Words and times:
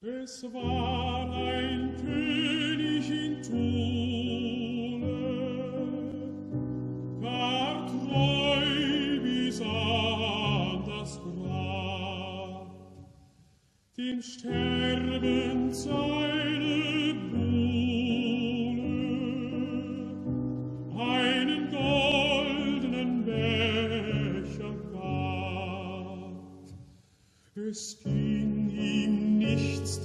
Es 0.00 0.44
war 0.52 1.28
ein 1.34 1.96
König 1.96 3.10
in 3.10 3.42
Thule, 3.42 3.58
gar 7.20 7.84
treu 7.88 9.20
bis 9.20 9.60
an 9.60 10.84
das 10.86 11.18
Grab, 11.20 12.70
dem 13.96 14.22
Sterben 14.22 15.72
seine 15.72 17.14
Buhle, 17.32 17.58
einen 20.96 21.70
goldenen 21.72 23.24
Becher 23.24 24.76
gab. 24.92 26.38
Es 27.56 27.98
ging 28.04 28.27
ihm 29.58 29.70
nichts 29.70 30.00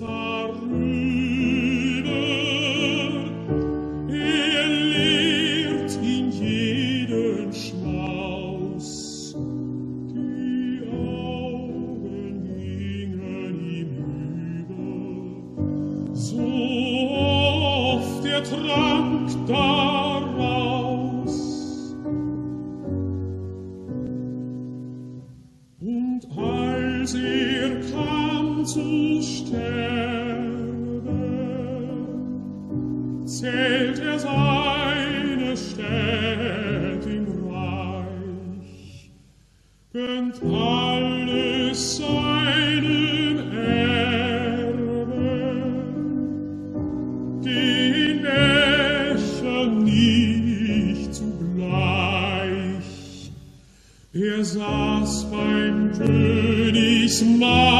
smile. 57.19 57.72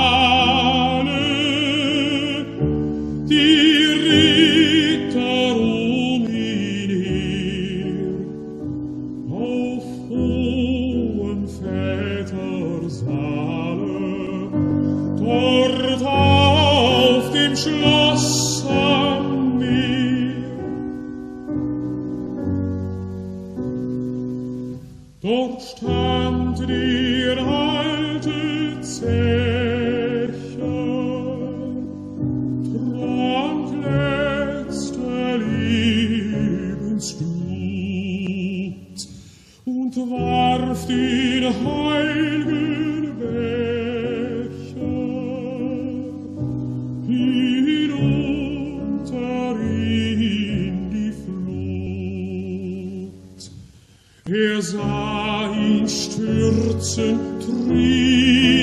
see. 57.64 58.63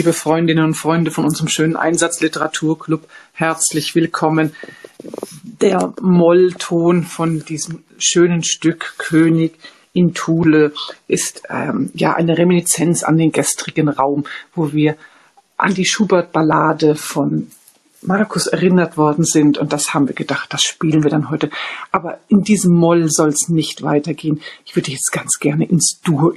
Liebe 0.00 0.14
Freundinnen 0.14 0.64
und 0.64 0.74
Freunde 0.76 1.10
von 1.10 1.26
unserem 1.26 1.48
schönen 1.48 1.76
Einsatzliteraturclub. 1.76 3.06
Herzlich 3.34 3.94
willkommen. 3.94 4.54
Der 5.42 5.92
Mollton 6.00 7.02
von 7.02 7.44
diesem 7.44 7.84
schönen 7.98 8.42
Stück 8.42 8.94
König 8.96 9.58
in 9.92 10.14
Thule 10.14 10.72
ist 11.06 11.42
ähm, 11.50 11.90
ja 11.92 12.14
eine 12.14 12.38
Reminiszenz 12.38 13.02
an 13.02 13.18
den 13.18 13.30
gestrigen 13.30 13.90
Raum, 13.90 14.24
wo 14.54 14.72
wir 14.72 14.96
an 15.58 15.74
die 15.74 15.84
Schubert-Ballade 15.84 16.94
von 16.94 17.50
Markus 18.00 18.46
erinnert 18.46 18.96
worden 18.96 19.26
sind 19.26 19.58
und 19.58 19.74
das 19.74 19.92
haben 19.92 20.08
wir 20.08 20.14
gedacht, 20.14 20.50
das 20.50 20.62
spielen 20.62 21.02
wir 21.02 21.10
dann 21.10 21.28
heute. 21.28 21.50
Aber 21.92 22.20
in 22.28 22.42
diesem 22.42 22.72
Moll 22.72 23.10
soll 23.10 23.28
es 23.28 23.50
nicht 23.50 23.82
weitergehen. 23.82 24.40
Ich 24.64 24.74
würde 24.76 24.92
jetzt 24.92 25.12
ganz 25.12 25.38
gerne 25.38 25.66
ins 25.66 26.00
Dur 26.02 26.32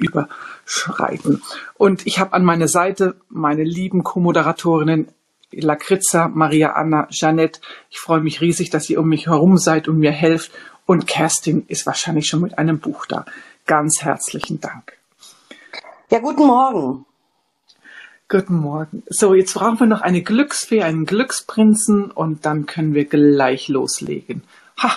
überschreiten. 0.74 1.42
Und 1.76 2.06
ich 2.08 2.20
habe 2.20 2.34
an 2.34 2.44
meiner 2.44 2.68
Seite 2.68 3.16
meine 3.30 3.64
lieben 3.64 4.04
Co-Moderatorinnen 4.04 5.08
Lakritza, 5.52 6.30
Maria 6.30 6.74
Anna, 6.74 7.08
Jeanette. 7.12 7.60
Ich 7.92 8.00
freue 8.00 8.22
mich 8.22 8.42
riesig, 8.42 8.72
dass 8.72 8.90
ihr 8.90 9.00
um 9.00 9.08
mich 9.08 9.28
herum 9.28 9.58
seid 9.58 9.88
und 9.88 10.00
mir 10.00 10.12
helft. 10.12 10.52
Und 10.86 11.06
Kerstin 11.06 11.66
ist 11.68 11.86
wahrscheinlich 11.86 12.28
schon 12.28 12.42
mit 12.42 12.58
einem 12.58 12.80
Buch 12.80 13.06
da. 13.06 13.26
Ganz 13.68 14.02
herzlichen 14.02 14.60
Dank. 14.60 14.94
Ja, 16.10 16.20
guten 16.20 16.48
Morgen. 16.48 17.06
Guten 18.30 18.56
Morgen. 18.56 19.04
So, 19.08 19.36
jetzt 19.36 19.54
brauchen 19.54 19.80
wir 19.80 19.86
noch 19.88 20.02
eine 20.02 20.24
Glücksfee, 20.24 20.82
einen 20.82 21.06
Glücksprinzen 21.06 22.10
und 22.10 22.46
dann 22.46 22.66
können 22.66 22.96
wir 22.96 23.06
gleich 23.06 23.68
loslegen. 23.68 24.44
Ha! 24.80 24.92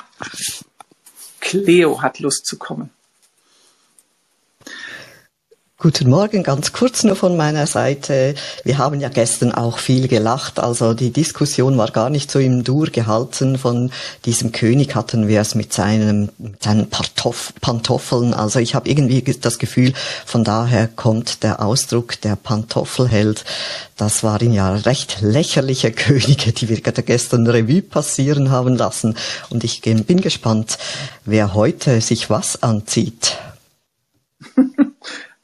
Cleo 1.41 2.01
hat 2.01 2.19
Lust 2.19 2.47
zu 2.47 2.57
kommen. 2.57 2.91
Guten 5.79 6.09
Morgen, 6.09 6.43
ganz 6.43 6.73
kurz 6.73 7.05
nur 7.05 7.17
von 7.17 7.37
meiner 7.37 7.67
Seite. 7.67 8.35
Wir 8.65 8.79
haben 8.79 8.99
ja 8.99 9.11
gestern 9.11 9.53
auch 9.53 9.77
viel 9.77 10.09
gelacht, 10.09 10.59
also 10.59 10.95
die 10.95 11.11
Diskussion 11.11 11.77
war 11.77 11.91
gar 11.91 12.09
nicht 12.09 12.31
so 12.31 12.39
im 12.39 12.65
Dur 12.65 12.87
gehalten. 12.87 13.59
Von 13.59 13.91
diesem 14.25 14.53
König 14.53 14.95
hatten 14.95 15.29
wir 15.29 15.43
es 15.43 15.55
mit, 15.55 15.75
seinem, 15.75 16.31
mit 16.39 16.63
seinen 16.63 16.89
Pantoff 16.89 17.53
Pantoffeln. 17.61 18.33
Also 18.33 18.59
ich 18.59 18.75
habe 18.75 18.89
irgendwie 18.89 19.21
das 19.21 19.59
Gefühl, 19.59 19.93
von 20.25 20.45
daher 20.45 20.89
kommt 20.89 21.43
der 21.43 21.61
Ausdruck 21.61 22.23
der 22.23 22.37
Pantoffelheld. 22.37 23.45
Das 23.99 24.25
waren 24.25 24.55
ja 24.55 24.77
recht 24.77 25.19
lächerliche 25.21 25.93
Könige, 25.93 26.53
die 26.53 26.71
wir 26.71 26.81
gestern 26.81 27.47
Revue 27.47 27.83
passieren 27.83 28.51
haben 28.51 28.77
lassen. 28.77 29.15
Und 29.51 29.63
ich 29.63 29.83
bin 29.83 30.23
gespannt, 30.23 30.79
wer 31.27 31.53
heute 31.53 32.01
sich 32.01 32.31
was 32.31 32.63
anzieht. 32.63 33.37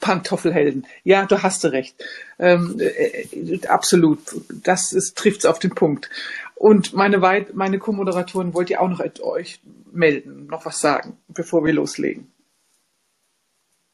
Pantoffelhelden. 0.03 0.85
Ja, 1.05 1.25
du 1.25 1.41
hast 1.41 1.63
recht. 1.63 1.95
Ähm, 2.37 2.77
äh, 2.79 3.65
absolut. 3.67 4.19
Das 4.49 4.91
ist, 4.91 5.17
trifft's 5.17 5.45
auf 5.45 5.59
den 5.59 5.73
Punkt. 5.73 6.09
Und 6.55 6.93
meine, 6.93 7.21
Weit 7.21 7.53
meine 7.53 7.79
Co-Moderatorin 7.79 8.53
wollt 8.53 8.69
ihr 8.69 8.81
auch 8.81 8.89
noch 8.89 9.01
euch 9.21 9.61
melden, 9.93 10.47
noch 10.47 10.65
was 10.65 10.81
sagen, 10.81 11.17
bevor 11.29 11.63
wir 11.63 11.71
loslegen. 11.71 12.29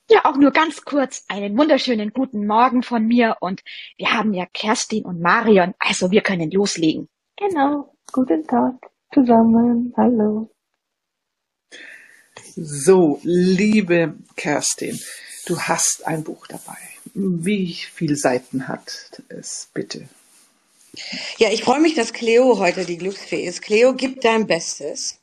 Ja, 0.10 0.26
auch 0.26 0.36
nur 0.36 0.50
ganz 0.50 0.84
kurz 0.84 1.26
einen 1.28 1.56
wunderschönen 1.56 2.12
guten 2.12 2.48
Morgen 2.48 2.82
von 2.82 3.06
mir 3.06 3.38
und 3.40 3.62
wir 3.98 4.12
haben 4.12 4.34
ja 4.34 4.48
Kerstin 4.52 5.06
und 5.06 5.22
Marion, 5.22 5.76
also 5.78 6.10
wir 6.10 6.22
können 6.22 6.50
loslegen. 6.50 7.08
Genau. 7.38 7.94
Guten 8.12 8.48
Tag 8.48 8.74
zusammen. 9.14 9.94
Hallo. 9.96 10.50
So, 12.56 13.20
liebe 13.22 14.16
Kerstin, 14.36 15.00
du 15.50 15.60
hast 15.60 16.06
ein 16.06 16.24
Buch 16.24 16.48
dabei. 16.48 16.78
Wie 17.14 17.74
viele 17.74 18.16
Seiten 18.16 18.68
hat 18.68 19.22
es 19.30 19.70
bitte? 19.74 20.08
Ja, 21.38 21.50
ich 21.50 21.64
freue 21.64 21.80
mich, 21.80 21.96
dass 21.96 22.14
Cleo 22.14 22.60
heute 22.60 22.86
die 22.86 22.98
Glücksfee 22.98 23.46
ist. 23.46 23.62
Cleo, 23.62 23.94
gib 23.94 24.22
dein 24.22 24.48
Bestes. 24.48 25.20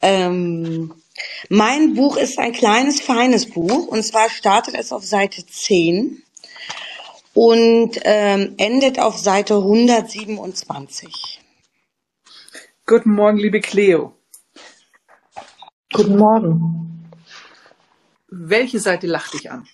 Ähm, 0.00 0.94
mein 1.48 1.94
Buch 1.94 2.16
ist 2.16 2.38
ein 2.38 2.52
kleines, 2.52 3.00
feines 3.00 3.48
Buch 3.48 3.86
und 3.88 4.02
zwar 4.04 4.28
startet 4.30 4.74
es 4.74 4.92
auf 4.92 5.04
Seite 5.04 5.44
10 5.46 6.22
und 7.34 8.00
ähm, 8.04 8.54
endet 8.56 8.98
auf 8.98 9.16
Seite 9.18 9.56
127. 9.56 11.40
Guten 12.86 13.14
Morgen, 13.14 13.38
liebe 13.38 13.60
Cleo. 13.60 14.14
Guten 15.92 16.16
Morgen. 16.16 16.87
Welche 18.30 18.78
Seite 18.78 19.06
lacht 19.06 19.32
dich 19.32 19.50
an? 19.50 19.66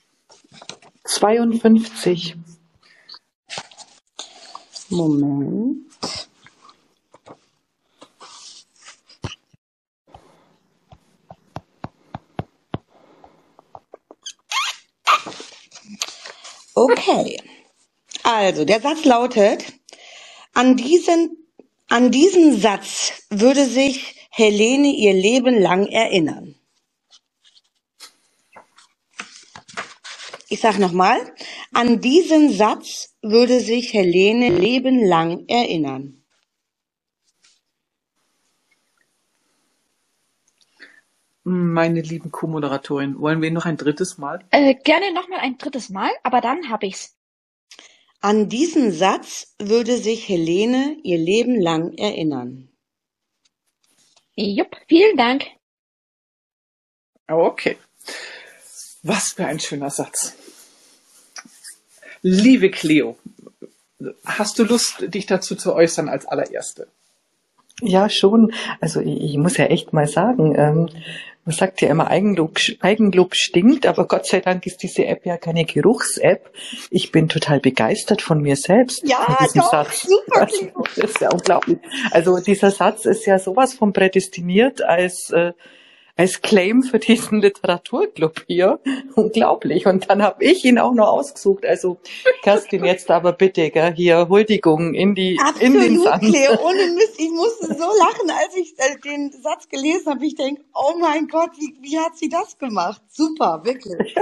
52. 1.05 2.37
Moment. 4.91 5.85
Okay. 16.75 17.41
Also, 18.23 18.65
der 18.65 18.81
Satz 18.81 19.05
lautet, 19.05 19.65
an 20.55 20.77
diesen, 20.77 21.37
an 21.89 22.11
diesen 22.11 22.61
Satz 22.61 23.13
würde 23.31 23.67
sich 23.67 24.15
Helene 24.31 24.89
ihr 24.89 25.13
Leben 25.13 25.61
lang 25.61 25.87
erinnern. 25.87 26.55
Ich 30.55 30.61
sag 30.61 30.79
nochmal, 30.79 31.19
an 31.73 32.01
diesen 32.01 32.53
Satz 32.53 33.17
würde 33.23 33.59
sich 33.59 33.93
Helene 33.93 34.51
lebenlang 34.51 35.49
erinnern. 35.49 36.23
Meine 41.43 42.03
lieben 42.03 42.31
Co-Moderatorin, 42.31 43.19
wollen 43.19 43.43
wir 43.43 43.51
noch 43.51 43.67
ein 43.67 43.77
drittes 43.77 44.17
Mal? 44.17 44.47
Äh, 44.53 44.77
gerne 44.77 45.13
nochmal 45.13 45.41
ein 45.41 45.59
drittes 45.59 45.91
Mal, 45.91 46.13
aber 46.23 46.41
dann 46.41 46.71
hab 46.71 46.85
ich's. 46.85 47.17
An 48.21 48.49
diesen 48.49 48.93
Satz 48.93 49.57
würde 49.59 49.97
sich 49.97 50.29
Helene 50.29 50.99
ihr 51.03 51.19
Leben 51.19 51.61
lang 51.61 51.95
erinnern. 51.95 52.69
Jupp, 54.37 54.77
vielen 54.87 55.17
Dank. 55.17 55.47
Okay. 57.27 57.77
Was 59.03 59.33
für 59.33 59.47
ein 59.47 59.59
schöner 59.59 59.91
Satz. 59.91 60.37
Liebe 62.27 62.71
Cleo, 62.71 63.19
hast 64.25 64.59
du 64.59 64.65
Lust, 64.65 65.05
dich 65.13 65.27
dazu 65.27 65.57
zu 65.57 65.75
äußern 65.75 66.09
als 66.09 66.25
allererste? 66.25 66.89
Ja, 67.83 68.09
schon. 68.09 68.51
Also 68.81 69.01
ich, 69.03 69.37
muss 69.37 69.59
ja 69.59 69.67
echt 69.67 69.93
mal 69.93 70.07
sagen, 70.07 70.55
ähm, 70.57 70.89
man 71.45 71.55
sagt 71.55 71.83
ja 71.83 71.91
immer, 71.91 72.09
Eigenlob, 72.09 72.59
Eigenlob 72.81 73.35
stinkt, 73.35 73.85
aber 73.85 74.07
Gott 74.09 74.25
sei 74.25 74.41
Dank 74.41 74.65
ist 74.65 74.83
diese 74.83 75.05
App 75.05 75.27
ja 75.27 75.37
keine 75.37 75.67
Geruchs-App. 75.67 76.51
Ich 76.89 77.13
bin 77.13 77.29
total 77.29 77.61
begeistert 77.61 78.23
von 78.23 78.41
mir 78.41 78.57
selbst. 78.57 79.07
Ja, 79.07 79.47
doch, 79.55 79.71
Satz. 79.71 80.07
super, 80.09 80.49
das 80.97 81.11
ist 81.11 81.21
ja 81.21 81.31
unglaublich. 81.31 81.79
Also 82.11 82.39
dieser 82.39 82.71
Satz 82.71 83.05
ist 83.05 83.27
ja 83.27 83.39
sowas 83.39 83.75
von 83.75 83.93
prädestiniert 83.93 84.81
als 84.81 85.29
äh, 85.29 85.53
als 86.17 86.43
Claim 86.43 86.83
für 86.83 86.99
diesen 86.99 87.41
Literaturclub 87.41 88.45
hier. 88.47 88.81
Unglaublich. 89.15 89.87
Und 89.87 90.09
dann 90.09 90.23
habe 90.23 90.45
ich 90.45 90.65
ihn 90.65 90.79
auch 90.79 90.95
noch 90.95 91.09
ausgesucht. 91.09 91.67
Also 91.67 91.99
Kerstin, 92.43 92.85
jetzt 92.85 93.11
aber 93.11 93.33
bitte, 93.33 93.71
gell, 93.71 93.93
hier 93.95 94.29
Huldigung 94.29 94.95
in 94.95 95.15
die 95.15 95.39
in 95.61 95.73
den 95.75 95.83
Absolut, 95.83 96.05
Sand. 96.05 96.23
Cleo. 96.23 96.53
Ohne 96.65 96.87
Mist, 96.95 97.19
ich 97.19 97.31
musste 97.31 97.67
so 97.67 97.85
lachen, 97.99 98.31
als 98.31 98.57
ich 98.57 98.75
äh, 98.79 98.99
den 99.05 99.33
Satz 99.33 99.69
gelesen 99.69 100.13
habe. 100.13 100.25
Ich 100.25 100.37
denke, 100.37 100.63
oh 100.75 100.95
mein 100.99 101.27
Gott, 101.29 101.51
wie, 101.59 101.77
wie 101.81 101.99
hat 101.99 102.17
sie 102.17 102.29
das 102.29 102.59
gemacht? 102.59 103.03
Super, 103.09 103.63
wirklich. 103.65 104.15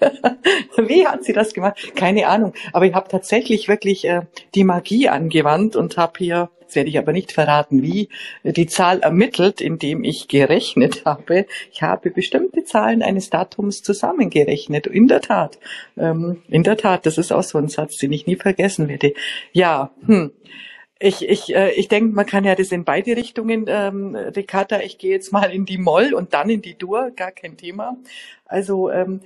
Wie 0.76 1.06
hat 1.06 1.24
sie 1.24 1.32
das 1.32 1.54
gemacht? 1.54 1.94
Keine 1.94 2.26
Ahnung. 2.28 2.52
Aber 2.72 2.86
ich 2.86 2.94
habe 2.94 3.08
tatsächlich 3.08 3.68
wirklich 3.68 4.04
äh, 4.04 4.22
die 4.54 4.64
Magie 4.64 5.08
angewandt 5.08 5.76
und 5.76 5.96
habe 5.96 6.12
hier, 6.18 6.50
das 6.66 6.76
werde 6.76 6.90
ich 6.90 6.98
aber 6.98 7.12
nicht 7.12 7.32
verraten, 7.32 7.82
wie, 7.82 8.08
die 8.44 8.66
Zahl 8.66 9.00
ermittelt, 9.00 9.60
indem 9.60 10.04
ich 10.04 10.28
gerechnet 10.28 11.02
habe. 11.04 11.46
Ich 11.72 11.82
habe 11.82 12.10
bestimmte 12.10 12.64
Zahlen 12.64 13.02
eines 13.02 13.30
Datums 13.30 13.82
zusammengerechnet. 13.82 14.86
In 14.86 15.08
der 15.08 15.20
Tat. 15.20 15.58
Ähm, 15.96 16.42
in 16.48 16.62
der 16.62 16.76
Tat, 16.76 17.06
das 17.06 17.18
ist 17.18 17.32
auch 17.32 17.42
so 17.42 17.58
ein 17.58 17.68
Satz, 17.68 17.96
den 17.96 18.12
ich 18.12 18.26
nie 18.26 18.36
vergessen 18.36 18.88
werde. 18.88 19.14
Ja, 19.52 19.90
hm. 20.06 20.32
Ich, 21.00 21.28
ich, 21.28 21.54
äh, 21.54 21.70
ich 21.74 21.86
denke, 21.86 22.12
man 22.12 22.26
kann 22.26 22.42
ja 22.42 22.56
das 22.56 22.72
in 22.72 22.84
beide 22.84 23.16
Richtungen, 23.16 23.66
ähm, 23.68 24.16
Ricarda, 24.16 24.80
ich 24.80 24.98
gehe 24.98 25.12
jetzt 25.12 25.32
mal 25.32 25.52
in 25.52 25.64
die 25.64 25.78
Moll 25.78 26.12
und 26.12 26.34
dann 26.34 26.50
in 26.50 26.60
die 26.60 26.76
Dur, 26.76 27.12
gar 27.14 27.30
kein 27.30 27.56
Thema. 27.56 27.96
Also 28.46 28.90
ähm, 28.90 29.20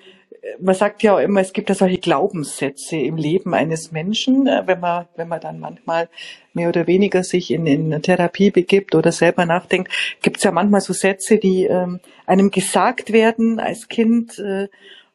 man 0.60 0.74
sagt 0.74 1.02
ja 1.02 1.14
auch 1.14 1.20
immer, 1.20 1.40
es 1.40 1.52
gibt 1.52 1.68
ja 1.68 1.74
solche 1.74 1.98
Glaubenssätze 1.98 2.96
im 2.96 3.16
Leben 3.16 3.54
eines 3.54 3.92
Menschen, 3.92 4.46
äh, 4.46 4.62
wenn 4.66 4.80
man, 4.80 5.06
wenn 5.16 5.28
man 5.28 5.40
dann 5.40 5.60
manchmal 5.60 6.08
mehr 6.52 6.68
oder 6.68 6.86
weniger 6.86 7.22
sich 7.22 7.50
in, 7.50 7.66
in 7.66 8.02
Therapie 8.02 8.50
begibt 8.50 8.94
oder 8.94 9.12
selber 9.12 9.46
nachdenkt, 9.46 9.92
gibt 10.20 10.38
es 10.38 10.42
ja 10.42 10.50
manchmal 10.50 10.80
so 10.80 10.92
Sätze, 10.92 11.38
die 11.38 11.64
ähm, 11.64 12.00
einem 12.26 12.50
gesagt 12.50 13.12
werden 13.12 13.60
als 13.60 13.88
Kind 13.88 14.38
äh, 14.38 14.68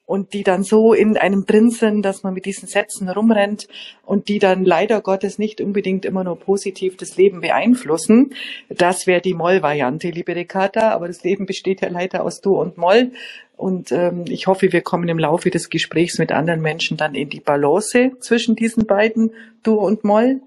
und 0.08 0.34
die 0.34 0.44
dann 0.44 0.64
so 0.64 0.94
in 0.94 1.18
einem 1.18 1.46
drin 1.46 1.70
sind, 1.70 2.02
dass 2.02 2.24
man 2.24 2.34
mit 2.34 2.46
diesen 2.46 2.68
Sätzen 2.68 3.10
rumrennt 3.10 3.68
und 4.06 4.30
die 4.30 4.40
dann 4.40 4.64
leider 4.64 5.02
Gottes 5.02 5.38
nicht 5.38 5.60
unbedingt 5.60 6.06
immer 6.06 6.24
nur 6.24 6.40
positiv 6.40 6.96
das 6.96 7.18
Leben 7.18 7.42
beeinflussen. 7.42 8.34
Das 8.70 9.06
wäre 9.06 9.22
die 9.22 9.34
Moll-Variante, 9.34 10.10
liebe 10.10 10.34
Ricarda, 10.34 10.92
aber 10.92 11.08
das 11.08 11.24
Leben 11.24 11.46
besteht 11.46 11.82
ja 11.82 11.90
leider 11.90 12.24
aus 12.24 12.40
Du 12.40 12.58
und 12.58 12.78
Moll. 12.78 13.12
Und 13.58 13.92
ähm, 13.92 14.24
ich 14.30 14.48
hoffe, 14.48 14.72
wir 14.72 14.82
kommen 14.82 15.10
im 15.10 15.20
Laufe 15.20 15.50
des 15.50 15.70
Gesprächs 15.70 16.20
mit 16.20 16.32
anderen 16.32 16.62
Menschen 16.62 16.96
dann 16.96 17.14
in 17.14 17.30
die 17.30 17.42
Balance 17.42 18.12
zwischen 18.22 18.56
diesen 18.56 18.86
beiden, 18.86 19.32
Du 19.62 19.76
und 19.76 20.06
Moll. 20.06 20.40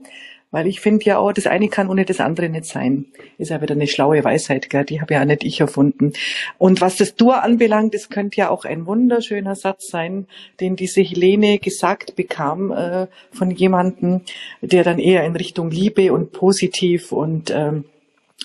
Weil 0.51 0.67
ich 0.67 0.81
finde 0.81 1.05
ja 1.05 1.19
auch, 1.19 1.33
das 1.33 1.47
eine 1.47 1.69
kann 1.69 1.89
ohne 1.89 2.05
das 2.05 2.19
andere 2.19 2.49
nicht 2.49 2.65
sein. 2.65 3.07
Ist 3.39 3.51
ja 3.51 3.63
wieder 3.63 3.75
eine 3.75 3.87
schlaue 3.87 4.25
Weisheit, 4.25 4.69
gell? 4.69 4.85
die 4.85 5.01
habe 5.01 5.15
ja 5.15 5.21
auch 5.21 5.25
nicht 5.27 5.45
ich 5.45 5.61
erfunden. 5.61 6.13
Und 6.59 6.81
was 6.81 6.97
das 6.97 7.15
Dur 7.15 7.43
anbelangt, 7.43 7.95
das 7.95 8.09
könnte 8.09 8.39
ja 8.39 8.51
auch 8.51 8.65
ein 8.65 8.87
wunderschöner 8.87 9.55
Satz 9.55 9.89
sein, 9.89 10.27
den 10.59 10.75
diese 10.75 11.03
Helene 11.03 11.59
gesagt 11.59 12.17
bekam 12.17 12.73
äh, 12.73 13.07
von 13.31 13.51
jemandem, 13.51 14.23
der 14.61 14.83
dann 14.83 14.99
eher 14.99 15.25
in 15.25 15.37
Richtung 15.37 15.71
Liebe 15.71 16.13
und 16.13 16.33
positiv 16.33 17.13
und 17.13 17.51
ähm, 17.51 17.85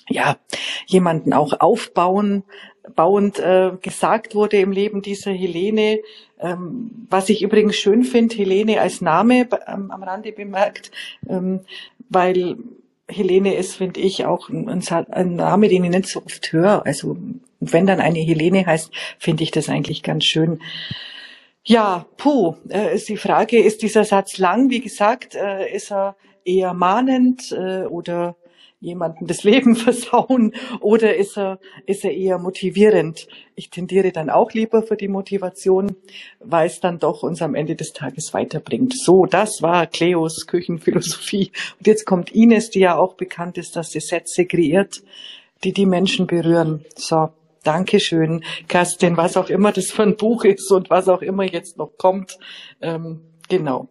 ja, 0.08 0.38
jemanden 0.86 1.34
auch 1.34 1.60
aufbauen, 1.60 2.44
bauend 2.96 3.40
äh, 3.40 3.72
gesagt 3.82 4.36
wurde 4.36 4.58
im 4.58 4.72
Leben 4.72 5.02
dieser 5.02 5.32
Helene. 5.32 6.00
Ähm, 6.40 7.08
was 7.10 7.30
ich 7.30 7.42
übrigens 7.42 7.78
schön 7.78 8.04
finde, 8.04 8.36
Helene 8.36 8.80
als 8.82 9.02
Name 9.02 9.48
ähm, 9.68 9.90
am 9.90 10.04
Rande 10.04 10.32
bemerkt, 10.32 10.92
ähm, 11.28 11.62
weil 12.10 12.58
Helene 13.08 13.56
ist, 13.56 13.76
finde 13.76 14.00
ich, 14.00 14.26
auch 14.26 14.50
ein, 14.50 14.82
ein, 15.12 15.36
Name, 15.36 15.70
den 15.70 15.84
ich 15.84 15.90
nicht 15.92 16.08
so 16.08 16.24
oft 16.24 16.52
höre. 16.52 16.86
Also 16.86 17.18
wenn 17.60 17.86
dann 17.86 18.00
eine 18.00 18.20
Helene 18.20 18.66
heißt, 18.66 18.92
finde 19.20 19.44
ich 19.44 19.52
das 19.52 19.70
eigentlich 19.70 20.04
ganz 20.04 20.26
schön. 20.26 20.60
Ja, 21.64 22.06
puh, 22.18 22.56
äh, 22.70 22.96
ist 22.96 23.10
die 23.10 23.18
Frage, 23.18 23.60
ist 23.60 23.82
dieser 23.82 24.04
Satz 24.04 24.38
lang? 24.38 24.70
Wie 24.70 24.82
gesagt, 24.82 25.36
äh, 25.36 25.74
ist 25.74 25.92
er 25.92 26.16
eher 26.44 26.74
mahnend 26.74 27.52
äh, 27.52 27.86
oder 27.86 28.36
jemanden 28.86 29.28
das 29.28 29.44
Leben 29.44 29.76
versauen 29.76 30.54
oder 30.80 31.16
ist 31.16 31.38
er, 31.38 31.60
ist 31.86 32.06
er 32.06 32.14
eher 32.14 32.38
motivierend? 32.38 33.28
Ich 33.56 33.70
tendiere 33.70 34.12
dann 34.12 34.30
auch 34.30 34.52
lieber 34.54 34.84
für 34.84 34.96
die 34.96 35.08
Motivation, 35.08 35.96
weil 36.40 36.68
es 36.68 36.80
dann 36.80 37.00
doch 37.00 37.24
uns 37.24 37.42
am 37.42 37.56
Ende 37.56 37.76
des 37.76 37.94
Tages 37.94 38.34
weiterbringt. 38.34 38.94
So, 38.98 39.26
das 39.26 39.62
war 39.62 39.88
Cleos 39.88 40.46
Küchenphilosophie. 40.48 41.52
Und 41.80 41.88
jetzt 41.88 42.06
kommt 42.06 42.32
Ines, 42.34 42.70
die 42.70 42.80
ja 42.80 42.98
auch 42.98 43.16
bekannt 43.16 43.58
ist, 43.58 43.76
dass 43.76 43.92
sie 43.92 44.00
Sätze 44.00 44.46
kreiert, 44.46 45.02
die 45.64 45.74
die 45.74 45.86
Menschen 45.86 46.28
berühren. 46.28 46.86
So, 46.96 47.30
Dankeschön, 47.64 48.44
Kerstin, 48.68 49.18
was 49.18 49.38
auch 49.38 49.50
immer 49.50 49.72
das 49.72 49.90
für 49.90 50.04
ein 50.04 50.18
Buch 50.18 50.44
ist 50.44 50.72
und 50.72 50.92
was 50.92 51.10
auch 51.10 51.24
immer 51.24 51.44
jetzt 51.44 51.78
noch 51.78 51.98
kommt. 51.98 52.38
Ähm, 52.80 53.22
genau. 53.50 53.90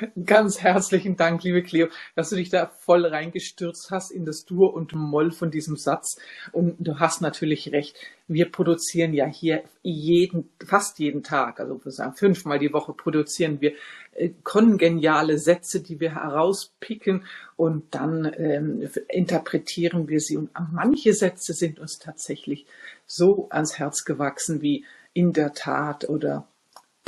Ganz 0.24 0.60
herzlichen 0.60 1.16
Dank, 1.16 1.42
liebe 1.42 1.62
Cleo, 1.62 1.88
dass 2.14 2.30
du 2.30 2.36
dich 2.36 2.50
da 2.50 2.66
voll 2.66 3.04
reingestürzt 3.06 3.90
hast 3.90 4.10
in 4.10 4.24
das 4.24 4.44
Dur 4.44 4.74
und 4.74 4.94
Moll 4.94 5.30
von 5.30 5.50
diesem 5.50 5.76
Satz. 5.76 6.16
Und 6.52 6.76
du 6.78 6.98
hast 6.98 7.20
natürlich 7.20 7.72
recht. 7.72 7.96
Wir 8.28 8.50
produzieren 8.50 9.12
ja 9.12 9.26
hier 9.26 9.64
jeden, 9.82 10.50
fast 10.64 10.98
jeden 10.98 11.22
Tag, 11.22 11.60
also 11.60 11.80
sagen 11.86 12.14
fünfmal 12.14 12.58
die 12.58 12.72
Woche 12.72 12.92
produzieren 12.92 13.60
wir 13.60 13.72
äh, 14.12 14.30
kongeniale 14.44 15.38
Sätze, 15.38 15.82
die 15.82 16.00
wir 16.00 16.14
herauspicken 16.14 17.24
und 17.56 17.94
dann 17.94 18.32
ähm, 18.36 18.88
interpretieren 19.08 20.08
wir 20.08 20.20
sie. 20.20 20.36
Und 20.36 20.50
manche 20.72 21.12
Sätze 21.12 21.52
sind 21.52 21.80
uns 21.80 21.98
tatsächlich 21.98 22.66
so 23.06 23.48
ans 23.50 23.78
Herz 23.78 24.04
gewachsen 24.04 24.62
wie 24.62 24.84
in 25.12 25.32
der 25.32 25.52
Tat 25.52 26.08
oder 26.08 26.46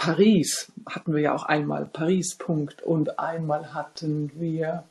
Paris 0.03 0.73
hatten 0.85 1.15
wir 1.15 1.23
ja 1.23 1.33
auch 1.33 1.45
einmal, 1.45 1.87
Paris 1.87 2.35
Punkt, 2.35 2.83
und 2.83 3.21
einmal 3.21 3.73
hatten 3.73 4.33
wir. 4.35 4.83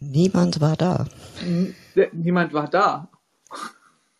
Niemand 0.00 0.60
war 0.60 0.76
da. 0.76 1.06
Niemand 2.12 2.52
war 2.52 2.68
da. 2.68 3.08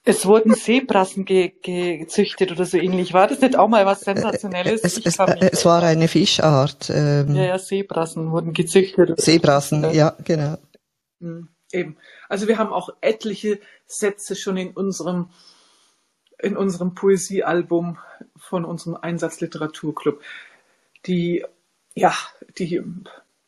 Es 0.02 0.24
wurden 0.24 0.54
Seebrassen 0.54 1.26
ge 1.26 1.52
gezüchtet 1.60 2.52
oder 2.52 2.64
so 2.64 2.78
ähnlich. 2.78 3.12
War 3.12 3.26
das 3.26 3.42
nicht 3.42 3.56
auch 3.56 3.68
mal 3.68 3.84
was 3.84 4.00
Sensationelles? 4.00 4.80
Es, 4.82 4.96
es, 4.96 5.18
es 5.18 5.64
war 5.66 5.82
eine 5.82 6.08
Fischart. 6.08 6.88
Ähm, 6.88 7.34
ja, 7.34 7.44
ja, 7.44 7.58
Seebrassen 7.58 8.30
wurden 8.30 8.54
gezüchtet. 8.54 9.20
Seebrassen, 9.20 9.82
ja, 9.82 9.92
ja 9.92 10.16
genau. 10.24 10.56
Mhm, 11.18 11.48
eben. 11.70 11.98
Also 12.30 12.48
wir 12.48 12.56
haben 12.56 12.72
auch 12.72 12.88
etliche 13.02 13.60
Sätze 13.86 14.36
schon 14.36 14.56
in 14.56 14.70
unserem 14.70 15.28
in 16.44 16.56
unserem 16.56 16.94
Poesiealbum 16.94 17.98
von 18.36 18.64
unserem 18.64 18.96
Einsatzliteraturclub, 18.96 20.22
die 21.06 21.44
ja, 21.94 22.14
die 22.58 22.82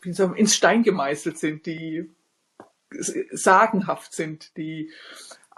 wie 0.00 0.12
sagen, 0.12 0.36
ins 0.36 0.54
Stein 0.54 0.82
gemeißelt 0.82 1.38
sind, 1.38 1.66
die 1.66 2.08
sagenhaft 3.32 4.14
sind, 4.14 4.56
die 4.56 4.90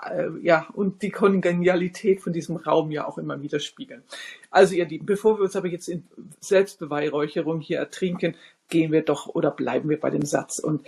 äh, 0.02 0.28
ja, 0.42 0.66
und 0.72 1.02
die 1.02 1.10
Kongenialität 1.10 2.20
von 2.20 2.32
diesem 2.32 2.56
Raum 2.56 2.90
ja 2.90 3.06
auch 3.06 3.18
immer 3.18 3.42
widerspiegeln. 3.42 4.02
Also 4.50 4.74
ihr 4.74 4.86
Lieben, 4.86 5.06
bevor 5.06 5.38
wir 5.38 5.44
uns 5.44 5.56
aber 5.56 5.68
jetzt 5.68 5.88
in 5.88 6.06
Selbstbeweihräucherung 6.40 7.60
hier 7.60 7.78
ertrinken, 7.78 8.34
gehen 8.68 8.92
wir 8.92 9.02
doch 9.02 9.26
oder 9.26 9.50
bleiben 9.50 9.88
wir 9.88 10.00
bei 10.00 10.10
dem 10.10 10.24
Satz 10.24 10.58
und 10.58 10.86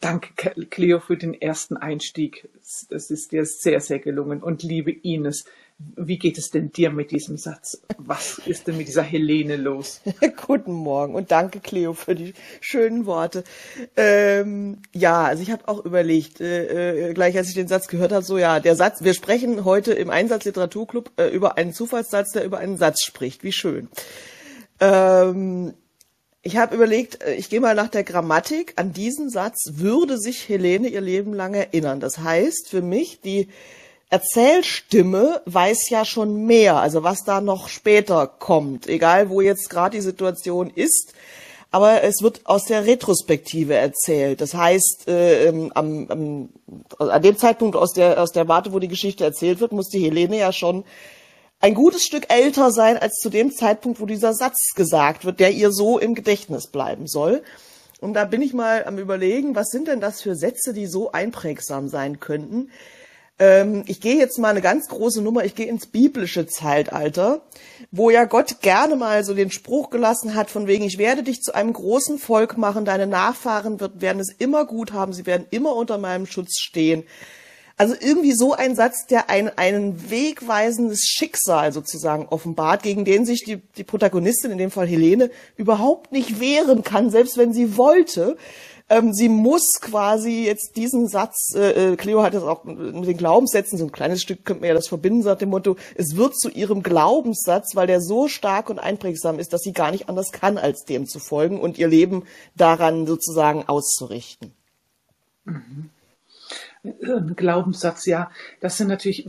Danke, 0.00 0.66
Cleo, 0.68 1.00
für 1.00 1.16
den 1.16 1.32
ersten 1.32 1.78
Einstieg. 1.78 2.50
Das 2.90 3.10
ist 3.10 3.32
dir 3.32 3.46
sehr, 3.46 3.80
sehr 3.80 3.98
gelungen. 4.00 4.42
Und 4.42 4.62
liebe 4.62 4.90
Ines, 4.90 5.46
wie 5.78 6.18
geht 6.18 6.38
es 6.38 6.50
denn 6.50 6.70
dir 6.70 6.90
mit 6.90 7.10
diesem 7.10 7.36
Satz? 7.36 7.82
Was 7.98 8.38
ist 8.46 8.66
denn 8.66 8.76
mit 8.76 8.86
dieser 8.86 9.02
Helene 9.02 9.56
los? 9.56 10.00
Guten 10.46 10.72
Morgen 10.72 11.14
und 11.14 11.32
danke, 11.32 11.58
Cleo, 11.60 11.94
für 11.94 12.14
die 12.14 12.34
schönen 12.60 13.06
Worte. 13.06 13.42
Ähm, 13.96 14.82
ja, 14.92 15.24
also 15.24 15.42
ich 15.42 15.50
habe 15.50 15.66
auch 15.66 15.84
überlegt, 15.84 16.40
äh, 16.40 17.10
äh, 17.10 17.14
gleich 17.14 17.36
als 17.36 17.48
ich 17.48 17.54
den 17.54 17.66
Satz 17.66 17.88
gehört 17.88 18.12
habe, 18.12 18.24
so 18.24 18.38
ja, 18.38 18.60
der 18.60 18.76
Satz, 18.76 19.02
wir 19.02 19.14
sprechen 19.14 19.64
heute 19.64 19.92
im 19.92 20.10
Einsatzliteraturclub 20.10 21.10
äh, 21.16 21.28
über 21.28 21.58
einen 21.58 21.72
Zufallssatz, 21.72 22.30
der 22.32 22.44
über 22.44 22.58
einen 22.58 22.76
Satz 22.76 23.02
spricht. 23.02 23.42
Wie 23.42 23.52
schön. 23.52 23.88
Ähm, 24.78 25.74
ich 26.42 26.56
habe 26.56 26.76
überlegt, 26.76 27.20
äh, 27.22 27.34
ich 27.34 27.50
gehe 27.50 27.60
mal 27.60 27.74
nach 27.74 27.88
der 27.88 28.04
Grammatik. 28.04 28.74
An 28.76 28.92
diesen 28.92 29.28
Satz 29.28 29.72
würde 29.72 30.18
sich 30.18 30.48
Helene 30.48 30.86
ihr 30.86 31.00
Leben 31.00 31.34
lang 31.34 31.54
erinnern. 31.54 31.98
Das 31.98 32.18
heißt 32.18 32.68
für 32.68 32.82
mich, 32.82 33.20
die 33.20 33.48
Erzählstimme 34.14 35.42
weiß 35.46 35.90
ja 35.90 36.04
schon 36.04 36.46
mehr, 36.46 36.76
also 36.76 37.02
was 37.02 37.24
da 37.24 37.40
noch 37.40 37.66
später 37.66 38.28
kommt, 38.28 38.86
egal 38.86 39.28
wo 39.28 39.40
jetzt 39.40 39.68
gerade 39.68 39.96
die 39.96 40.02
Situation 40.02 40.70
ist. 40.70 41.14
Aber 41.72 42.04
es 42.04 42.22
wird 42.22 42.42
aus 42.44 42.62
der 42.66 42.86
Retrospektive 42.86 43.74
erzählt. 43.74 44.40
Das 44.40 44.54
heißt, 44.54 45.08
äh, 45.08 45.48
am, 45.74 46.06
am, 46.08 46.48
an 46.96 47.22
dem 47.22 47.36
Zeitpunkt 47.36 47.74
aus 47.74 47.92
der, 47.92 48.22
aus 48.22 48.30
der 48.30 48.46
Warte, 48.46 48.72
wo 48.72 48.78
die 48.78 48.86
Geschichte 48.86 49.24
erzählt 49.24 49.58
wird, 49.58 49.72
muss 49.72 49.88
die 49.88 50.04
Helene 50.04 50.38
ja 50.38 50.52
schon 50.52 50.84
ein 51.58 51.74
gutes 51.74 52.04
Stück 52.04 52.32
älter 52.32 52.70
sein 52.70 52.96
als 52.96 53.14
zu 53.14 53.30
dem 53.30 53.50
Zeitpunkt, 53.50 53.98
wo 53.98 54.06
dieser 54.06 54.32
Satz 54.32 54.74
gesagt 54.76 55.24
wird, 55.24 55.40
der 55.40 55.50
ihr 55.50 55.72
so 55.72 55.98
im 55.98 56.14
Gedächtnis 56.14 56.68
bleiben 56.68 57.08
soll. 57.08 57.42
Und 58.00 58.14
da 58.14 58.26
bin 58.26 58.42
ich 58.42 58.54
mal 58.54 58.84
am 58.84 58.98
überlegen, 58.98 59.56
was 59.56 59.70
sind 59.70 59.88
denn 59.88 60.00
das 60.00 60.22
für 60.22 60.36
Sätze, 60.36 60.72
die 60.72 60.86
so 60.86 61.10
einprägsam 61.10 61.88
sein 61.88 62.20
könnten? 62.20 62.70
Ähm, 63.38 63.82
ich 63.86 64.00
gehe 64.00 64.16
jetzt 64.16 64.38
mal 64.38 64.50
eine 64.50 64.60
ganz 64.60 64.88
große 64.88 65.20
Nummer, 65.20 65.44
ich 65.44 65.54
gehe 65.54 65.66
ins 65.66 65.86
biblische 65.86 66.46
Zeitalter, 66.46 67.42
wo 67.90 68.10
ja 68.10 68.24
Gott 68.24 68.60
gerne 68.60 68.94
mal 68.94 69.24
so 69.24 69.34
den 69.34 69.50
Spruch 69.50 69.90
gelassen 69.90 70.34
hat, 70.34 70.50
von 70.50 70.68
wegen, 70.68 70.84
ich 70.84 70.98
werde 70.98 71.24
dich 71.24 71.40
zu 71.40 71.52
einem 71.52 71.72
großen 71.72 72.18
Volk 72.18 72.56
machen, 72.56 72.84
deine 72.84 73.08
Nachfahren 73.08 73.80
wird, 73.80 74.00
werden 74.00 74.20
es 74.20 74.32
immer 74.38 74.66
gut 74.66 74.92
haben, 74.92 75.12
sie 75.12 75.26
werden 75.26 75.46
immer 75.50 75.74
unter 75.74 75.98
meinem 75.98 76.26
Schutz 76.26 76.60
stehen. 76.60 77.04
Also 77.76 77.94
irgendwie 77.98 78.32
so 78.32 78.52
ein 78.52 78.76
Satz, 78.76 79.06
der 79.06 79.30
ein, 79.30 79.50
ein 79.56 80.10
wegweisendes 80.10 81.06
Schicksal 81.08 81.72
sozusagen 81.72 82.26
offenbart, 82.26 82.84
gegen 82.84 83.04
den 83.04 83.26
sich 83.26 83.42
die, 83.44 83.56
die 83.76 83.82
Protagonistin, 83.82 84.52
in 84.52 84.58
dem 84.58 84.70
Fall 84.70 84.86
Helene, 84.86 85.30
überhaupt 85.56 86.12
nicht 86.12 86.38
wehren 86.38 86.84
kann, 86.84 87.10
selbst 87.10 87.36
wenn 87.36 87.52
sie 87.52 87.76
wollte. 87.76 88.36
Ähm, 88.88 89.12
sie 89.12 89.28
muss 89.28 89.80
quasi 89.80 90.44
jetzt 90.44 90.76
diesen 90.76 91.08
Satz, 91.08 91.54
äh, 91.56 91.92
äh, 91.92 91.96
Cleo 91.96 92.22
hat 92.22 92.34
das 92.34 92.44
auch 92.44 92.64
mit 92.64 93.08
den 93.08 93.16
Glaubenssätzen, 93.16 93.78
so 93.78 93.86
ein 93.86 93.92
kleines 93.92 94.22
Stück 94.22 94.44
könnte 94.44 94.60
man 94.60 94.68
ja 94.68 94.74
das 94.74 94.88
verbinden, 94.88 95.22
sagt 95.22 95.40
dem 95.40 95.48
Motto, 95.48 95.76
es 95.96 96.16
wird 96.16 96.38
zu 96.38 96.50
ihrem 96.50 96.82
Glaubenssatz, 96.82 97.74
weil 97.74 97.86
der 97.86 98.00
so 98.00 98.28
stark 98.28 98.70
und 98.70 98.78
einprägsam 98.78 99.38
ist, 99.38 99.52
dass 99.52 99.62
sie 99.62 99.72
gar 99.72 99.90
nicht 99.90 100.08
anders 100.08 100.32
kann, 100.32 100.58
als 100.58 100.84
dem 100.84 101.06
zu 101.06 101.18
folgen 101.18 101.60
und 101.60 101.78
ihr 101.78 101.88
Leben 101.88 102.24
daran 102.56 103.06
sozusagen 103.06 103.66
auszurichten. 103.66 104.52
Mhm. 105.44 105.90
Glaubenssatz, 107.36 108.04
ja, 108.06 108.30
das 108.60 108.76
sind 108.76 108.88
natürlich, 108.88 109.26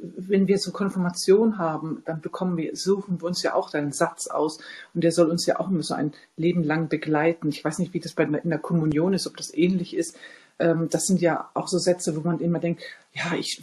wenn 0.00 0.48
wir 0.48 0.58
so 0.58 0.72
Konfirmation 0.72 1.58
haben, 1.58 2.02
dann 2.04 2.20
bekommen 2.20 2.56
wir, 2.56 2.74
suchen 2.76 3.20
wir 3.20 3.28
uns 3.28 3.42
ja 3.42 3.54
auch 3.54 3.72
einen 3.72 3.92
Satz 3.92 4.26
aus 4.26 4.58
und 4.94 5.04
der 5.04 5.12
soll 5.12 5.30
uns 5.30 5.46
ja 5.46 5.60
auch 5.60 5.70
immer 5.70 5.82
so 5.82 5.94
ein 5.94 6.12
Leben 6.36 6.64
lang 6.64 6.88
begleiten. 6.88 7.48
Ich 7.48 7.64
weiß 7.64 7.78
nicht, 7.78 7.94
wie 7.94 8.00
das 8.00 8.14
bei 8.14 8.24
in 8.24 8.50
der 8.50 8.58
Kommunion 8.58 9.14
ist, 9.14 9.26
ob 9.26 9.36
das 9.36 9.54
ähnlich 9.54 9.94
ist. 9.94 10.16
Ähm, 10.58 10.88
das 10.90 11.06
sind 11.06 11.20
ja 11.20 11.50
auch 11.54 11.68
so 11.68 11.78
Sätze, 11.78 12.16
wo 12.16 12.26
man 12.26 12.40
immer 12.40 12.58
denkt, 12.58 12.82
ja, 13.12 13.36
ich, 13.38 13.62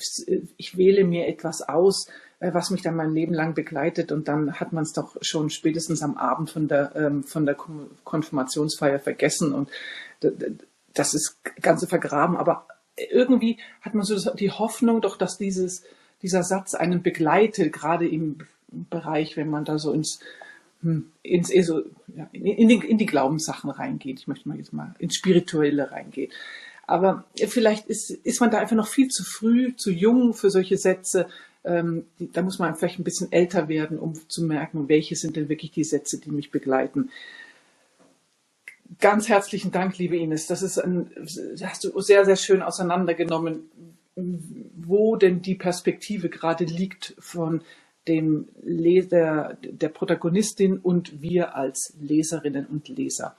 ich 0.55 0.77
wähle 0.77 1.03
mir 1.03 1.27
etwas 1.27 1.61
aus, 1.61 2.07
äh, 2.39 2.53
was 2.53 2.69
mich 2.69 2.83
dann 2.83 2.95
mein 2.95 3.11
Leben 3.11 3.33
lang 3.33 3.53
begleitet 3.53 4.13
und 4.13 4.29
dann 4.29 4.53
hat 4.61 4.71
man 4.71 4.83
es 4.83 4.93
doch 4.93 5.17
schon 5.21 5.49
spätestens 5.49 6.01
am 6.01 6.15
Abend 6.15 6.49
von 6.49 6.69
der, 6.69 6.95
ähm, 6.95 7.23
von 7.23 7.45
der 7.45 7.55
Konfirmationsfeier 7.55 8.99
vergessen 8.99 9.53
und 9.53 9.69
das 10.93 11.13
ist 11.13 11.37
Ganze 11.61 11.87
vergraben, 11.87 12.37
aber 12.37 12.67
irgendwie 12.97 13.57
hat 13.81 13.93
man 13.93 14.05
so 14.05 14.33
die 14.33 14.51
Hoffnung 14.51 15.01
doch, 15.01 15.17
dass 15.17 15.37
dieses, 15.37 15.83
dieser 16.21 16.43
Satz 16.43 16.75
einen 16.75 17.03
begleitet, 17.03 17.73
gerade 17.73 18.07
im 18.07 18.39
Bereich, 18.67 19.37
wenn 19.37 19.49
man 19.49 19.65
da 19.65 19.77
so 19.79 19.91
ins, 19.91 20.19
hm, 20.81 21.11
ins 21.23 21.49
so, 21.65 21.81
ja, 22.15 22.29
in, 22.31 22.67
die, 22.67 22.75
in 22.75 22.97
die 22.97 23.05
Glaubenssachen 23.05 23.69
reingeht. 23.69 24.19
Ich 24.19 24.27
möchte 24.27 24.47
mal 24.47 24.57
jetzt 24.57 24.73
mal 24.73 24.95
ins 24.99 25.15
Spirituelle 25.15 25.91
reingehen. 25.91 26.31
Aber 26.87 27.25
vielleicht 27.35 27.87
ist, 27.87 28.11
ist 28.11 28.41
man 28.41 28.51
da 28.51 28.59
einfach 28.59 28.75
noch 28.75 28.87
viel 28.87 29.07
zu 29.07 29.23
früh, 29.23 29.75
zu 29.75 29.91
jung 29.91 30.33
für 30.33 30.51
solche 30.51 30.77
Sätze. 30.77 31.27
Ähm, 31.63 32.05
da 32.19 32.43
muss 32.43 32.59
man 32.59 32.75
vielleicht 32.75 32.99
ein 32.99 33.03
bisschen 33.03 33.31
älter 33.31 33.67
werden, 33.67 33.97
um 33.97 34.13
zu 34.29 34.43
merken, 34.43 34.87
welche 34.87 35.15
sind 35.15 35.35
denn 35.35 35.49
wirklich 35.49 35.71
die 35.71 35.83
Sätze, 35.83 36.19
die 36.19 36.29
mich 36.29 36.51
begleiten. 36.51 37.09
Ganz 38.99 39.27
herzlichen 39.29 39.71
Dank, 39.71 39.97
liebe 39.97 40.15
Ines. 40.15 40.47
Das 40.47 40.61
ist 40.61 40.77
ein, 40.77 41.09
hast 41.63 41.83
du 41.83 41.99
sehr, 42.01 42.23
sehr 42.25 42.35
schön 42.35 42.61
auseinandergenommen, 42.61 43.69
wo 44.15 45.15
denn 45.15 45.41
die 45.41 45.55
Perspektive 45.55 46.29
gerade 46.29 46.65
liegt 46.65 47.15
von 47.19 47.61
dem 48.07 48.47
Leser, 48.61 49.57
der 49.61 49.89
Protagonistin 49.89 50.77
und 50.77 51.21
wir 51.21 51.55
als 51.55 51.95
Leserinnen 51.99 52.67
und 52.67 52.87
Leser. 52.87 53.35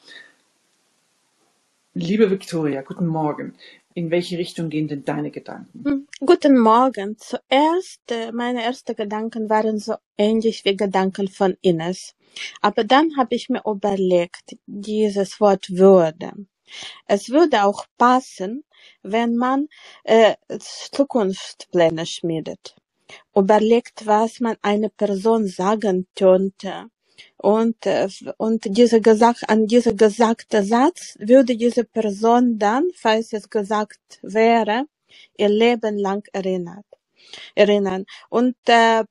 Liebe 1.94 2.30
Victoria, 2.30 2.82
guten 2.82 3.06
Morgen. 3.06 3.54
In 3.96 4.10
welche 4.10 4.36
Richtung 4.36 4.68
gehen 4.68 4.88
denn 4.88 5.06
deine 5.06 5.30
Gedanken? 5.30 5.82
Hm, 5.82 6.06
guten 6.20 6.58
Morgen. 6.58 7.16
Zuerst, 7.16 8.02
äh, 8.10 8.30
meine 8.30 8.62
ersten 8.62 8.94
Gedanken 8.94 9.48
waren 9.48 9.78
so 9.78 9.94
ähnlich 10.18 10.66
wie 10.66 10.76
Gedanken 10.76 11.28
von 11.28 11.56
Ines. 11.62 12.14
Aber 12.60 12.84
dann 12.84 13.16
habe 13.16 13.34
ich 13.34 13.48
mir 13.48 13.62
überlegt, 13.64 14.58
dieses 14.66 15.40
Wort 15.40 15.70
würde. 15.70 16.32
Es 17.06 17.30
würde 17.30 17.64
auch 17.64 17.86
passen, 17.96 18.64
wenn 19.02 19.34
man 19.34 19.66
äh, 20.04 20.34
Zukunftspläne 20.58 22.04
schmiedet. 22.04 22.76
Überlegt, 23.34 24.06
was 24.06 24.40
man 24.40 24.56
einer 24.60 24.90
Person 24.90 25.46
sagen 25.46 26.06
könnte. 26.14 26.90
Und, 27.38 27.86
äh, 27.86 28.08
und 28.38 28.64
diese 28.78 29.00
gesagt, 29.00 29.48
an 29.48 29.66
dieser 29.66 29.94
gesagte 29.94 30.62
Satz 30.64 31.16
würde 31.20 31.56
diese 31.56 31.84
Person 31.84 32.58
dann, 32.58 32.88
falls 32.96 33.32
es 33.32 33.50
gesagt 33.50 34.20
wäre, 34.22 34.86
ihr 35.38 35.48
Leben 35.50 35.98
lang 35.98 36.24
erinnert, 36.32 36.86
erinnern. 37.56 38.06
Und 38.30 38.56
äh, 38.68 39.04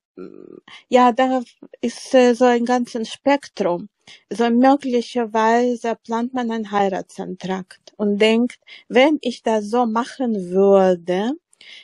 ja, 0.89 1.12
da 1.13 1.44
ist 1.82 2.13
äh, 2.15 2.34
so 2.36 2.46
ein 2.46 2.65
ganzes 2.65 3.10
Spektrum. 3.12 3.89
So 4.32 4.50
möglicherweise 4.51 5.96
plant 6.03 6.34
man 6.34 6.51
einen 6.51 6.72
Heiratsantrag 6.72 7.79
und 7.98 8.20
denkt, 8.20 8.60
wenn 8.89 9.20
ich 9.22 9.44
das 9.44 9.65
so 9.70 9.86
machen 9.88 10.51
würde, 10.51 11.34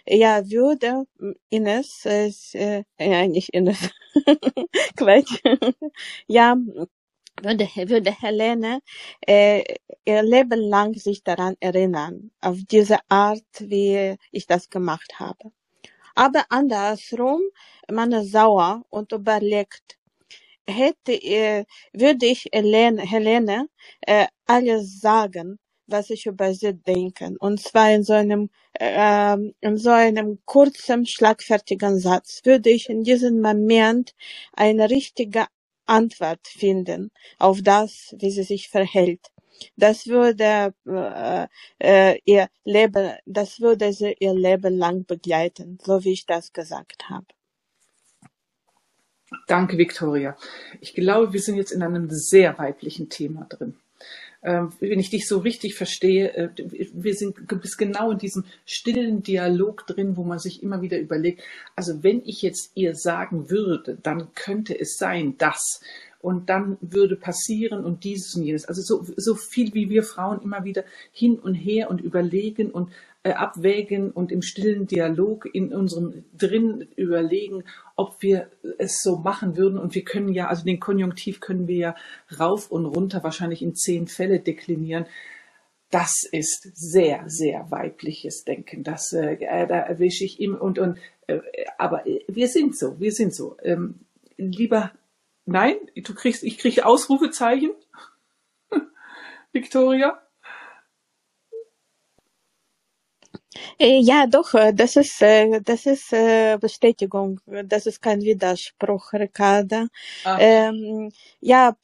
ja, 0.07 0.49
würde 0.49 1.05
Ines, 1.49 2.05
äh, 2.05 2.83
ja, 2.99 3.27
nicht 3.27 3.49
Ines, 3.53 3.89
Quatsch, 4.97 5.39
ja, 6.27 6.55
würde, 7.41 7.65
würde 7.87 8.11
Helene 8.21 8.81
äh, 9.27 9.63
ihr 10.05 10.23
Leben 10.23 10.59
lang 10.59 10.93
sich 10.95 11.23
daran 11.23 11.55
erinnern, 11.59 12.31
auf 12.41 12.57
diese 12.69 12.99
Art, 13.09 13.43
wie 13.59 14.17
ich 14.31 14.47
das 14.47 14.69
gemacht 14.69 15.19
habe. 15.19 15.51
Aber 16.15 16.45
andersrum, 16.49 17.41
man 17.91 18.11
ist 18.13 18.31
sauer 18.31 18.83
und 18.89 19.11
überlegt, 19.13 19.97
hätte, 20.67 21.13
äh, 21.13 21.65
würde 21.93 22.25
ich 22.27 22.47
Helene, 22.53 23.03
Helene 23.03 23.67
äh, 24.01 24.27
alles 24.47 24.99
sagen, 25.01 25.59
was 25.91 26.09
ich 26.09 26.25
über 26.27 26.53
sie 26.53 26.73
denke. 26.73 27.35
Und 27.39 27.59
zwar 27.61 27.91
in 27.93 28.03
so 28.03 28.13
einem, 28.13 28.49
äh, 28.73 29.37
in 29.61 29.77
so 29.77 29.91
einem 29.91 30.39
kurzen, 30.45 31.05
schlagfertigen 31.05 31.99
Satz 31.99 32.41
würde 32.45 32.69
ich 32.69 32.89
in 32.89 33.03
diesem 33.03 33.41
Moment 33.41 34.13
eine 34.53 34.89
richtige 34.89 35.47
Antwort 35.85 36.47
finden 36.47 37.11
auf 37.39 37.61
das, 37.61 38.15
wie 38.19 38.31
sie 38.31 38.43
sich 38.43 38.69
verhält. 38.69 39.27
Das 39.77 40.07
würde 40.07 40.73
äh, 40.87 41.47
äh, 41.79 42.19
ihr 42.25 42.49
Leben, 42.65 43.13
das 43.25 43.59
würde 43.61 43.93
sie 43.93 44.15
ihr 44.19 44.33
Leben 44.33 44.77
lang 44.77 45.05
begleiten, 45.05 45.79
so 45.83 46.03
wie 46.03 46.13
ich 46.13 46.25
das 46.25 46.53
gesagt 46.53 47.09
habe. 47.09 47.27
Danke, 49.47 49.77
Victoria. 49.77 50.37
Ich 50.81 50.93
glaube, 50.93 51.33
wir 51.33 51.41
sind 51.41 51.55
jetzt 51.57 51.71
in 51.71 51.83
einem 51.83 52.09
sehr 52.09 52.57
weiblichen 52.59 53.09
Thema 53.09 53.45
drin. 53.49 53.75
Ähm, 54.43 54.71
wenn 54.79 54.99
ich 54.99 55.11
dich 55.11 55.27
so 55.27 55.37
richtig 55.37 55.75
verstehe, 55.75 56.33
äh, 56.35 56.49
wir 56.93 57.13
sind 57.13 57.37
du 57.47 57.59
bist 57.59 57.77
genau 57.77 58.11
in 58.11 58.17
diesem 58.17 58.43
stillen 58.65 59.21
Dialog 59.21 59.85
drin, 59.85 60.17
wo 60.17 60.23
man 60.23 60.39
sich 60.39 60.63
immer 60.63 60.81
wieder 60.81 60.97
überlegt, 60.97 61.43
also 61.75 62.03
wenn 62.03 62.23
ich 62.25 62.41
jetzt 62.41 62.71
ihr 62.73 62.95
sagen 62.95 63.51
würde, 63.51 63.99
dann 64.01 64.33
könnte 64.33 64.77
es 64.79 64.97
sein, 64.97 65.37
dass 65.37 65.81
und 66.21 66.49
dann 66.49 66.77
würde 66.81 67.15
passieren 67.15 67.83
und 67.83 68.03
dieses 68.03 68.35
und 68.35 68.43
jenes. 68.43 68.65
Also 68.65 68.81
so, 68.81 69.05
so 69.17 69.35
viel 69.35 69.73
wie 69.73 69.89
wir 69.89 70.03
Frauen 70.03 70.41
immer 70.41 70.63
wieder 70.63 70.83
hin 71.11 71.39
und 71.39 71.55
her 71.55 71.89
und 71.89 72.01
überlegen 72.01 72.71
und 72.71 72.91
äh, 73.23 73.33
abwägen 73.33 74.11
und 74.11 74.31
im 74.31 74.41
stillen 74.41 74.87
Dialog 74.87 75.47
in 75.53 75.73
unserem 75.73 76.23
drin 76.37 76.87
überlegen, 76.95 77.63
ob 77.95 78.21
wir 78.21 78.49
es 78.79 79.01
so 79.01 79.17
machen 79.17 79.57
würden. 79.57 79.77
Und 79.77 79.93
wir 79.93 80.03
können 80.03 80.33
ja, 80.33 80.47
also 80.47 80.63
den 80.63 80.79
Konjunktiv 80.79 81.39
können 81.39 81.67
wir 81.67 81.77
ja 81.77 81.95
rauf 82.39 82.71
und 82.71 82.85
runter 82.85 83.23
wahrscheinlich 83.23 83.61
in 83.61 83.75
zehn 83.75 84.07
Fälle 84.07 84.39
deklinieren. 84.39 85.05
Das 85.91 86.23
ist 86.31 86.71
sehr, 86.73 87.25
sehr 87.27 87.69
weibliches 87.69 88.43
Denken. 88.43 88.83
Das, 88.83 89.11
äh, 89.13 89.33
äh 89.33 89.67
da 89.67 89.79
erwische 89.79 90.23
ich 90.23 90.39
ihm 90.39 90.55
und, 90.55 90.79
und, 90.79 90.97
äh, 91.27 91.39
aber 91.77 92.03
wir 92.27 92.47
sind 92.47 92.77
so, 92.77 92.99
wir 92.99 93.11
sind 93.11 93.35
so. 93.35 93.57
Ähm, 93.61 93.99
lieber 94.37 94.91
Nein, 95.51 95.77
du 95.95 96.15
kriegst, 96.15 96.43
ich 96.43 96.57
kriege 96.59 96.85
Ausrufezeichen. 96.85 97.71
Victoria? 99.53 100.21
Äh, 103.79 103.99
Ja, 104.01 104.27
doch, 104.27 104.53
äh, 104.55 104.73
das 104.73 104.95
ist, 104.95 105.21
äh, 105.21 105.61
das 105.61 105.85
ist 105.85 106.11
Bestätigung. 106.61 107.39
Das 107.65 107.85
ist 107.87 108.01
kein 108.01 108.21
Widerspruch, 108.21 109.13
Ricarda. 109.13 109.87
Ah, 110.23 110.37
Ähm, 110.37 111.11
ja, 111.41 111.75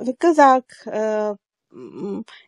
wie 0.00 0.16
gesagt, 0.18 0.86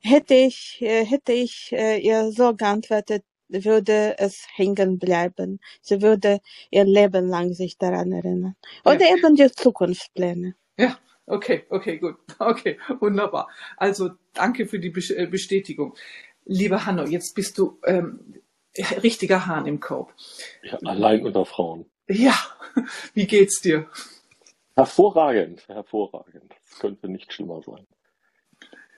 hätte 0.02 0.34
ich, 0.34 0.78
hätte 0.80 1.32
ich 1.32 1.72
ihr 1.72 2.32
so 2.32 2.54
geantwortet, 2.54 3.24
würde 3.48 4.16
es 4.18 4.46
hängen 4.56 4.98
bleiben. 4.98 5.60
Sie 5.82 6.02
würde 6.02 6.40
ihr 6.70 6.84
Leben 6.84 7.28
lang 7.28 7.54
sich 7.54 7.78
daran 7.78 8.12
erinnern. 8.12 8.56
ja, 8.84 8.92
Oder 8.94 9.10
eben 9.10 9.36
die 9.36 9.50
Zukunftspläne. 9.52 10.54
Ja, 10.78 10.98
okay, 11.26 11.64
okay, 11.68 11.98
gut, 11.98 12.16
okay, 12.38 12.78
wunderbar. 13.00 13.48
Also 13.76 14.10
danke 14.34 14.66
für 14.66 14.78
die 14.78 14.92
äh, 15.14 15.26
Bestätigung. 15.26 15.94
Lieber 16.44 16.86
Hanno, 16.86 17.04
jetzt 17.04 17.34
bist 17.34 17.58
du 17.58 17.78
ähm, 17.84 18.40
richtiger 19.02 19.46
Hahn 19.46 19.66
im 19.66 19.80
Korb. 19.80 20.14
Ja, 20.62 20.78
allein 20.84 21.24
unter 21.26 21.44
Frauen. 21.44 21.86
Ja, 22.08 22.34
wie 23.14 23.26
geht's 23.26 23.60
dir? 23.60 23.86
Hervorragend, 24.74 25.66
hervorragend. 25.68 26.54
Das 26.68 26.78
könnte 26.78 27.08
nicht 27.08 27.32
schlimmer 27.32 27.60
sein. 27.62 27.86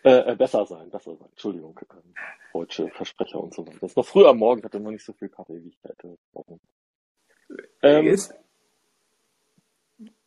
Äh, 0.02 0.32
äh, 0.32 0.36
besser 0.36 0.64
sein, 0.66 0.90
besser 0.90 1.16
sein. 1.16 1.28
Entschuldigung. 1.30 1.78
Ähm, 1.90 2.14
deutsche 2.52 2.88
Versprecher 2.88 3.40
und 3.40 3.54
so 3.54 3.66
weiter. 3.66 3.78
Das 3.80 3.92
ist 3.92 3.96
noch 3.96 4.06
früh 4.06 4.26
am 4.26 4.38
Morgen, 4.38 4.60
ich 4.60 4.64
hatte 4.64 4.80
noch 4.80 4.90
nicht 4.90 5.04
so 5.04 5.12
viel 5.12 5.28
Kaffee, 5.28 5.62
wie 5.62 5.68
ich 5.68 5.78
hätte. 5.82 6.18
Ähm, 7.82 8.06
Jetzt, 8.06 8.34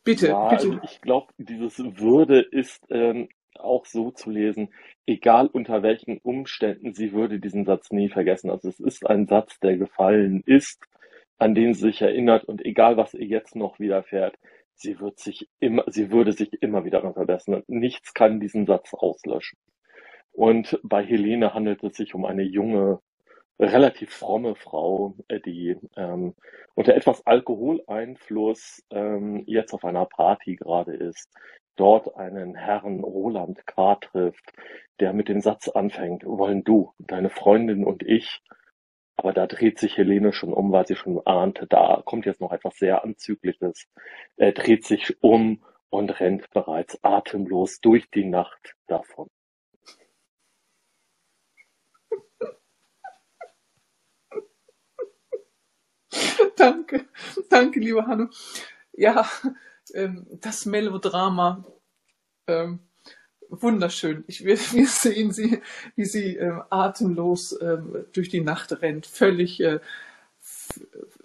bitte, 0.04 0.28
ja, 0.28 0.46
also 0.46 0.70
bitte. 0.70 0.82
ich 0.84 1.00
glaube, 1.00 1.32
dieses 1.38 1.78
Würde 1.78 2.40
ist 2.40 2.84
ähm, 2.90 3.28
auch 3.58 3.86
so 3.86 4.10
zu 4.10 4.30
lesen, 4.30 4.72
egal 5.06 5.46
unter 5.46 5.82
welchen 5.82 6.18
Umständen, 6.18 6.94
sie 6.94 7.12
würde 7.12 7.40
diesen 7.40 7.64
Satz 7.64 7.90
nie 7.90 8.08
vergessen. 8.08 8.50
Also 8.50 8.68
es 8.68 8.80
ist 8.80 9.06
ein 9.06 9.26
Satz, 9.26 9.58
der 9.60 9.76
gefallen 9.76 10.42
ist, 10.46 10.84
an 11.38 11.54
den 11.54 11.74
sie 11.74 11.88
sich 11.88 12.02
erinnert 12.02 12.44
und 12.44 12.64
egal 12.64 12.96
was 12.96 13.14
ihr 13.14 13.26
jetzt 13.26 13.56
noch 13.56 13.78
widerfährt, 13.78 14.36
sie 14.74 14.98
wird 15.00 15.18
sich 15.18 15.48
immer, 15.60 15.84
sie 15.86 16.10
würde 16.10 16.32
sich 16.32 16.52
immer 16.60 16.84
wieder 16.84 17.00
daran 17.00 17.14
verbessern. 17.14 17.54
Und 17.54 17.68
nichts 17.68 18.14
kann 18.14 18.40
diesen 18.40 18.66
Satz 18.66 18.92
auslöschen. 18.94 19.58
Und 20.32 20.78
bei 20.82 21.04
Helene 21.04 21.54
handelt 21.54 21.82
es 21.84 21.96
sich 21.96 22.14
um 22.14 22.24
eine 22.24 22.42
junge, 22.42 23.00
relativ 23.58 24.10
fromme 24.10 24.54
Frau, 24.54 25.14
äh, 25.28 25.40
die 25.40 25.76
ähm, 25.96 26.34
unter 26.74 26.94
etwas 26.94 27.26
Alkoholeinfluss 27.26 28.84
ähm, 28.90 29.44
jetzt 29.46 29.72
auf 29.72 29.84
einer 29.84 30.06
Party 30.06 30.56
gerade 30.56 30.94
ist, 30.94 31.30
dort 31.76 32.16
einen 32.16 32.54
Herrn 32.54 33.00
Roland 33.00 33.66
K. 33.66 33.96
trifft, 33.96 34.52
der 35.00 35.12
mit 35.12 35.28
dem 35.28 35.40
Satz 35.40 35.68
anfängt, 35.68 36.24
wollen 36.24 36.64
du, 36.64 36.92
deine 36.98 37.30
Freundin 37.30 37.84
und 37.84 38.02
ich, 38.02 38.42
aber 39.16 39.32
da 39.32 39.46
dreht 39.46 39.78
sich 39.78 39.96
Helene 39.96 40.32
schon 40.32 40.52
um, 40.52 40.72
weil 40.72 40.86
sie 40.86 40.96
schon 40.96 41.20
ahnte, 41.24 41.66
da 41.66 42.02
kommt 42.04 42.26
jetzt 42.26 42.40
noch 42.40 42.52
etwas 42.52 42.76
sehr 42.76 43.04
Anzügliches, 43.04 43.86
er 44.36 44.52
dreht 44.52 44.84
sich 44.84 45.22
um 45.22 45.62
und 45.90 46.20
rennt 46.20 46.50
bereits 46.50 46.98
atemlos 47.04 47.80
durch 47.80 48.10
die 48.10 48.24
Nacht 48.24 48.74
davon. 48.86 49.28
Danke, 56.56 57.06
danke, 57.48 57.80
lieber 57.80 58.06
Hanno. 58.06 58.28
Ja, 58.92 59.28
ähm, 59.92 60.26
das 60.40 60.66
Melodrama, 60.66 61.64
ähm, 62.46 62.78
wunderschön. 63.48 64.24
Ich, 64.26 64.44
wir, 64.44 64.58
wir 64.72 64.86
sehen 64.86 65.32
sie, 65.32 65.60
wie 65.96 66.04
sie 66.04 66.36
ähm, 66.36 66.62
atemlos 66.70 67.58
ähm, 67.60 68.06
durch 68.12 68.28
die 68.28 68.40
Nacht 68.40 68.82
rennt, 68.82 69.06
völlig, 69.06 69.60
äh, 69.60 69.80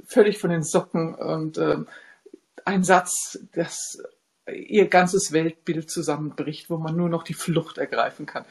völlig 0.06 0.40
von 0.40 0.50
den 0.50 0.64
Socken 0.64 1.14
und 1.14 1.58
ähm, 1.58 1.88
ein 2.66 2.84
Satz, 2.84 3.40
das 3.54 4.02
ihr 4.52 4.88
ganzes 4.88 5.32
Weltbild 5.32 5.92
zusammenbricht, 5.92 6.70
wo 6.70 6.78
man 6.78 6.96
nur 6.96 7.10
noch 7.10 7.24
die 7.24 7.34
Flucht 7.36 7.78
ergreifen 7.78 8.26
kann. 8.26 8.46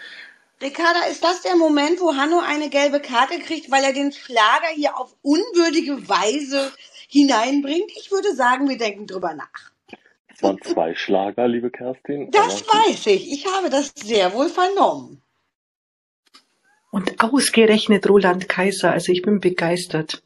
Ricarda, 0.61 1.05
ist 1.09 1.23
das 1.23 1.43
der 1.43 1.57
Moment, 1.57 2.01
wo 2.01 2.17
Hanno 2.17 2.41
eine 2.41 2.69
gelbe 2.69 3.01
Karte 3.01 3.39
kriegt, 3.39 3.71
weil 3.71 3.85
er 3.85 3.93
den 3.93 4.11
Schlager 4.11 4.69
hier 4.75 4.99
auf 4.99 5.15
unwürdige 5.23 6.09
Weise 6.09 6.73
hineinbringt? 7.09 7.91
Ich 7.97 8.11
würde 8.11 8.35
sagen, 8.35 8.69
wir 8.69 8.77
denken 8.77 9.07
drüber 9.07 9.35
nach. 9.35 9.71
Es 10.29 10.43
waren 10.43 10.61
zwei 10.63 10.95
Schlager, 10.95 11.47
liebe 11.47 11.71
Kerstin, 11.71 12.31
Das 12.31 12.67
weiß 12.67 13.07
ich. 13.07 13.33
Ich 13.33 13.47
habe 13.47 13.71
das 13.71 13.93
sehr 13.95 14.33
wohl 14.33 14.49
vernommen. 14.49 15.23
Und 16.91 17.23
ausgerechnet 17.23 18.09
Roland 18.09 18.49
Kaiser, 18.49 18.93
also 18.93 19.13
ich 19.13 19.23
bin 19.23 19.41
begeistert. 19.41 20.23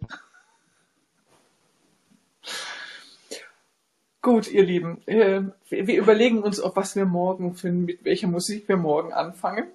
Gut, 4.22 4.48
ihr 4.48 4.62
Lieben, 4.62 5.02
äh, 5.06 5.42
wir 5.68 5.98
überlegen 5.98 6.42
uns, 6.42 6.60
auf 6.60 6.76
was 6.76 6.94
wir 6.94 7.04
morgen 7.04 7.54
für, 7.54 7.72
mit 7.72 8.04
welcher 8.04 8.28
Musik 8.28 8.68
wir 8.68 8.76
morgen 8.76 9.12
anfangen. 9.12 9.66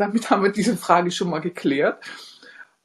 Damit 0.00 0.30
haben 0.30 0.42
wir 0.42 0.50
diese 0.50 0.78
Frage 0.78 1.10
schon 1.10 1.28
mal 1.28 1.40
geklärt. 1.40 2.02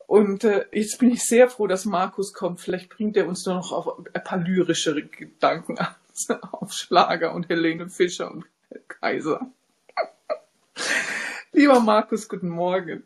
Und 0.05 0.43
äh, 0.43 0.65
jetzt 0.73 0.99
bin 0.99 1.11
ich 1.11 1.23
sehr 1.23 1.49
froh, 1.49 1.65
dass 1.65 1.85
Markus 1.85 2.33
kommt. 2.33 2.59
Vielleicht 2.59 2.89
bringt 2.89 3.15
er 3.15 3.25
uns 3.25 3.45
nur 3.45 3.55
noch 3.55 3.71
auf 3.71 4.05
ein 4.13 4.23
paar 4.23 4.37
lyrischere 4.37 5.01
Gedanken 5.01 5.77
an, 5.77 5.95
auf 6.51 6.73
Schlager 6.73 7.33
und 7.33 7.47
Helene 7.47 7.89
Fischer 7.89 8.29
und 8.29 8.43
Kaiser. 8.89 9.47
Lieber 11.53 11.79
Markus, 11.79 12.27
guten 12.27 12.49
Morgen. 12.49 13.03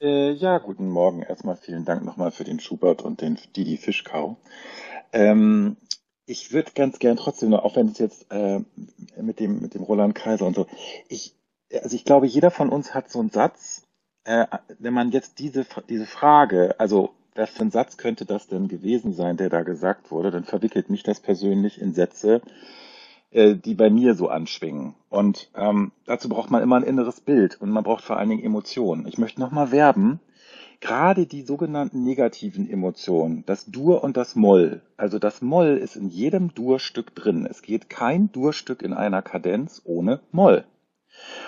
Äh, 0.00 0.30
ja, 0.32 0.56
guten 0.56 0.88
Morgen. 0.88 1.20
Erstmal 1.20 1.56
vielen 1.56 1.84
Dank 1.84 2.02
nochmal 2.02 2.30
für 2.30 2.44
den 2.44 2.60
Schubert 2.60 3.02
und 3.02 3.20
den 3.20 3.38
Didi 3.54 3.76
Fischkau. 3.76 4.38
Ähm, 5.12 5.76
ich 6.24 6.50
würde 6.50 6.72
ganz 6.74 6.98
gern 6.98 7.18
trotzdem 7.18 7.50
noch, 7.50 7.62
auch 7.62 7.76
wenn 7.76 7.88
es 7.88 7.98
jetzt 7.98 8.32
äh, 8.32 8.60
mit 9.20 9.38
dem 9.38 9.60
mit 9.60 9.74
dem 9.74 9.82
Roland 9.82 10.14
Kaiser 10.14 10.46
und 10.46 10.56
so, 10.56 10.66
ich 11.08 11.36
also 11.82 11.96
ich 11.96 12.04
glaube, 12.04 12.26
jeder 12.26 12.50
von 12.50 12.68
uns 12.68 12.94
hat 12.94 13.10
so 13.10 13.20
einen 13.20 13.30
Satz. 13.30 13.82
Äh, 14.24 14.46
wenn 14.78 14.94
man 14.94 15.10
jetzt 15.10 15.38
diese 15.38 15.64
diese 15.88 16.06
Frage, 16.06 16.74
also 16.78 17.10
was 17.34 17.50
für 17.50 17.62
ein 17.62 17.70
Satz 17.70 17.96
könnte 17.96 18.24
das 18.24 18.48
denn 18.48 18.68
gewesen 18.68 19.12
sein, 19.12 19.36
der 19.36 19.50
da 19.50 19.62
gesagt 19.62 20.10
wurde, 20.10 20.30
dann 20.30 20.44
verwickelt 20.44 20.90
mich 20.90 21.02
das 21.02 21.20
persönlich 21.20 21.80
in 21.80 21.92
Sätze, 21.92 22.40
äh, 23.30 23.54
die 23.54 23.74
bei 23.74 23.90
mir 23.90 24.14
so 24.14 24.28
anschwingen. 24.28 24.94
Und 25.10 25.50
ähm, 25.54 25.92
dazu 26.06 26.28
braucht 26.28 26.50
man 26.50 26.62
immer 26.62 26.76
ein 26.76 26.82
inneres 26.82 27.20
Bild 27.20 27.60
und 27.60 27.70
man 27.70 27.84
braucht 27.84 28.04
vor 28.04 28.16
allen 28.16 28.30
Dingen 28.30 28.44
Emotionen. 28.44 29.06
Ich 29.06 29.18
möchte 29.18 29.40
nochmal 29.40 29.70
werben 29.70 30.20
Gerade 30.80 31.26
die 31.26 31.42
sogenannten 31.42 32.04
negativen 32.04 32.68
Emotionen, 32.68 33.44
das 33.46 33.66
Dur 33.66 34.04
und 34.04 34.16
das 34.16 34.36
Moll, 34.36 34.82
also 34.96 35.18
das 35.18 35.40
Moll 35.40 35.78
ist 35.78 35.96
in 35.96 36.08
jedem 36.08 36.54
Durstück 36.54 37.14
drin. 37.14 37.46
Es 37.46 37.62
geht 37.62 37.88
kein 37.88 38.30
Durstück 38.30 38.82
in 38.82 38.92
einer 38.92 39.22
Kadenz 39.22 39.80
ohne 39.84 40.20
Moll. 40.32 40.64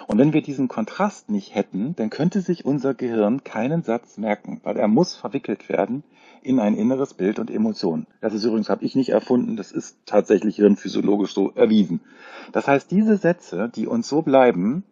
Und 0.07 0.18
wenn 0.18 0.33
wir 0.33 0.42
diesen 0.42 0.68
Kontrast 0.68 1.31
nicht 1.31 1.54
hätten, 1.54 1.94
dann 1.96 2.11
könnte 2.11 2.40
sich 2.40 2.64
unser 2.64 2.94
Gehirn 2.94 3.44
keinen 3.44 3.83
Satz 3.83 4.16
merken, 4.16 4.61
weil 4.64 4.76
er 4.76 4.88
muss 4.88 5.14
verwickelt 5.14 5.68
werden 5.68 6.02
in 6.42 6.61
ein 6.61 6.74
inneres 6.74 7.14
Bild 7.14 7.38
und 7.38 7.50
Emotionen. 7.50 8.07
Das 8.20 8.33
ist 8.33 8.44
übrigens, 8.44 8.70
habe 8.70 8.85
ich 8.85 8.94
nicht 8.94 9.11
erfunden, 9.11 9.57
das 9.57 9.72
ist 9.72 9.98
tatsächlich 10.07 10.57
hirnphysiologisch 10.57 11.35
so 11.35 11.52
erwiesen. 11.54 12.00
Das 12.52 12.66
heißt, 12.66 12.90
diese 12.90 13.16
Sätze, 13.16 13.70
die 13.74 13.87
uns 13.87 14.09
so 14.09 14.22
bleiben, 14.22 14.85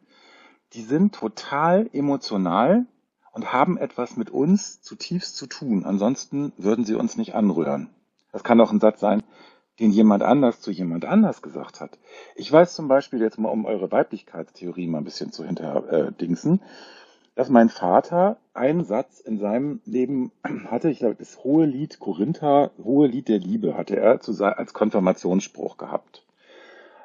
die 0.74 0.82
sind 0.82 1.14
total 1.14 1.88
emotional 1.92 2.86
und 3.32 3.52
haben 3.52 3.78
etwas 3.78 4.16
mit 4.16 4.30
uns 4.30 4.82
zutiefst 4.82 5.36
zu 5.36 5.46
tun. 5.46 5.84
Ansonsten 5.84 6.52
würden 6.56 6.84
sie 6.84 6.94
uns 6.94 7.16
nicht 7.16 7.34
anrühren. 7.34 7.88
Das 8.32 8.44
kann 8.44 8.60
auch 8.60 8.72
ein 8.72 8.80
Satz 8.80 9.00
sein, 9.00 9.22
den 9.80 9.90
jemand 9.90 10.22
anders 10.22 10.60
zu 10.60 10.70
jemand 10.70 11.04
anders 11.04 11.42
gesagt 11.42 11.80
hat. 11.80 11.98
Ich 12.34 12.50
weiß 12.50 12.74
zum 12.74 12.88
Beispiel 12.88 13.20
jetzt 13.20 13.38
mal, 13.38 13.50
um 13.50 13.66
eure 13.66 13.90
Weiblichkeitstheorie 13.90 14.86
mal 14.86 14.98
ein 14.98 15.04
bisschen 15.04 15.32
zu 15.32 15.44
hinterdingsen, 15.44 16.62
dass 17.34 17.50
mein 17.50 17.68
Vater 17.68 18.38
einen 18.54 18.84
Satz 18.84 19.20
in 19.20 19.38
seinem 19.38 19.80
Leben 19.84 20.32
hatte, 20.70 20.90
ich 20.90 21.00
glaube, 21.00 21.16
das 21.16 21.44
hohe 21.44 21.66
Lied 21.66 21.98
Korinther, 21.98 22.70
hohe 22.82 23.06
Lied 23.06 23.28
der 23.28 23.38
Liebe 23.38 23.76
hatte 23.76 23.96
er 23.96 24.20
zu, 24.20 24.32
als 24.42 24.72
Konfirmationsspruch 24.72 25.76
gehabt. 25.76 26.26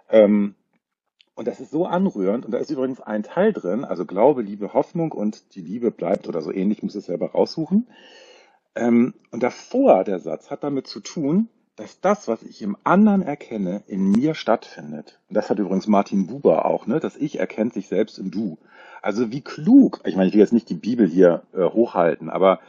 Ähm, 0.10 0.56
und 1.36 1.48
das 1.48 1.60
ist 1.60 1.72
so 1.72 1.86
anrührend. 1.86 2.46
Und 2.46 2.52
da 2.52 2.60
ist 2.60 2.70
übrigens 2.70 3.02
ein 3.02 3.24
Teil 3.24 3.52
drin, 3.52 3.84
also 3.84 4.06
Glaube, 4.06 4.42
Liebe, 4.42 4.74
Hoffnung 4.74 5.12
und 5.12 5.56
die 5.56 5.62
Liebe 5.62 5.92
bleibt 5.92 6.28
oder 6.28 6.42
so 6.42 6.52
ähnlich, 6.52 6.84
muss 6.84 6.96
es 6.96 7.06
selber 7.06 7.32
raussuchen. 7.32 7.88
Ähm, 8.76 9.14
und 9.32 9.44
davor 9.44 10.04
der 10.04 10.20
Satz 10.20 10.50
hat 10.50 10.64
damit 10.64 10.88
zu 10.88 11.02
tun, 11.02 11.50
dass 11.76 12.02
das, 12.02 12.28
was 12.28 12.44
ich 12.44 12.62
im 12.62 12.78
anderen 12.84 13.22
erkenne, 13.22 13.84
in 13.88 14.12
mir 14.12 14.36
stattfindet. 14.36 15.20
Das 15.30 15.50
hat 15.50 15.60
übrigens 15.60 15.88
Martin 15.88 16.28
Buber 16.28 16.66
auch, 16.66 16.86
ne? 16.86 17.00
Das 17.00 17.16
Ich 17.16 17.40
erkennt 17.40 17.74
sich 17.74 17.88
selbst 17.88 18.20
im 18.20 18.32
Du. 18.32 18.58
Also 19.02 19.32
wie 19.32 19.42
klug, 19.42 20.02
ich 20.06 20.16
meine, 20.16 20.28
ich 20.28 20.34
will 20.34 20.42
jetzt 20.42 20.54
nicht 20.54 20.70
die 20.70 20.76
Bibel 20.76 21.08
hier 21.08 21.44
äh, 21.54 21.64
hochhalten, 21.64 22.30
aber 22.30 22.60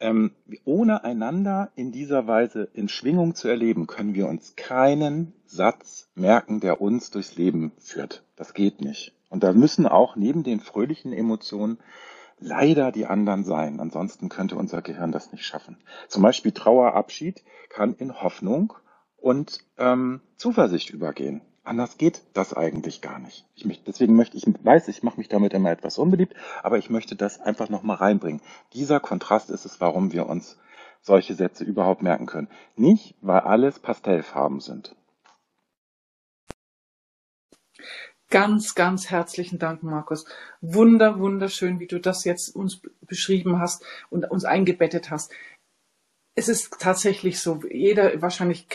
ähm, 0.00 0.32
ohne 0.64 1.04
einander 1.04 1.70
in 1.76 1.92
dieser 1.92 2.26
Weise 2.26 2.68
in 2.74 2.88
Schwingung 2.88 3.36
zu 3.36 3.46
erleben, 3.46 3.86
können 3.86 4.14
wir 4.14 4.26
uns 4.26 4.56
keinen 4.56 5.32
Satz 5.46 6.10
merken, 6.16 6.58
der 6.58 6.80
uns 6.80 7.12
durchs 7.12 7.36
Leben 7.36 7.70
führt. 7.78 8.24
Das 8.34 8.54
geht 8.54 8.80
nicht. 8.80 9.14
Und 9.28 9.44
da 9.44 9.52
müssen 9.52 9.86
auch 9.86 10.16
neben 10.16 10.42
den 10.42 10.58
fröhlichen 10.58 11.12
Emotionen 11.12 11.78
leider 12.42 12.92
die 12.92 13.06
anderen 13.06 13.44
sein. 13.44 13.80
Ansonsten 13.80 14.28
könnte 14.28 14.56
unser 14.56 14.82
Gehirn 14.82 15.12
das 15.12 15.32
nicht 15.32 15.44
schaffen. 15.44 15.76
Zum 16.08 16.22
Beispiel 16.22 16.52
Trauerabschied 16.52 17.42
kann 17.68 17.94
in 17.94 18.22
Hoffnung 18.22 18.74
und 19.16 19.64
ähm, 19.78 20.20
Zuversicht 20.36 20.90
übergehen. 20.90 21.42
Anders 21.64 21.96
geht 21.96 22.22
das 22.34 22.54
eigentlich 22.54 23.02
gar 23.02 23.20
nicht. 23.20 23.46
Ich 23.54 23.64
möchte, 23.64 23.84
deswegen 23.84 24.16
möchte 24.16 24.36
ich, 24.36 24.44
weiß, 24.46 24.88
ich 24.88 25.04
mache 25.04 25.18
mich 25.18 25.28
damit 25.28 25.54
immer 25.54 25.70
etwas 25.70 25.96
unbeliebt, 25.96 26.34
aber 26.62 26.78
ich 26.78 26.90
möchte 26.90 27.14
das 27.14 27.40
einfach 27.40 27.68
nochmal 27.68 27.98
reinbringen. 27.98 28.42
Dieser 28.72 28.98
Kontrast 28.98 29.48
ist 29.48 29.64
es, 29.64 29.80
warum 29.80 30.12
wir 30.12 30.28
uns 30.28 30.58
solche 31.00 31.34
Sätze 31.34 31.62
überhaupt 31.64 32.02
merken 32.02 32.26
können. 32.26 32.48
Nicht, 32.74 33.14
weil 33.20 33.40
alles 33.40 33.78
Pastellfarben 33.78 34.58
sind. 34.58 34.96
Ganz, 38.32 38.74
ganz 38.74 39.10
herzlichen 39.10 39.58
Dank, 39.58 39.82
Markus. 39.82 40.24
Wunder, 40.62 41.18
wunderschön, 41.18 41.80
wie 41.80 41.86
du 41.86 42.00
das 42.00 42.24
jetzt 42.24 42.56
uns 42.56 42.80
beschrieben 43.06 43.58
hast 43.60 43.84
und 44.08 44.24
uns 44.30 44.46
eingebettet 44.46 45.10
hast 45.10 45.32
es 46.34 46.48
ist 46.48 46.78
tatsächlich 46.78 47.40
so, 47.40 47.60
jeder 47.70 48.22
wahrscheinlich, 48.22 48.66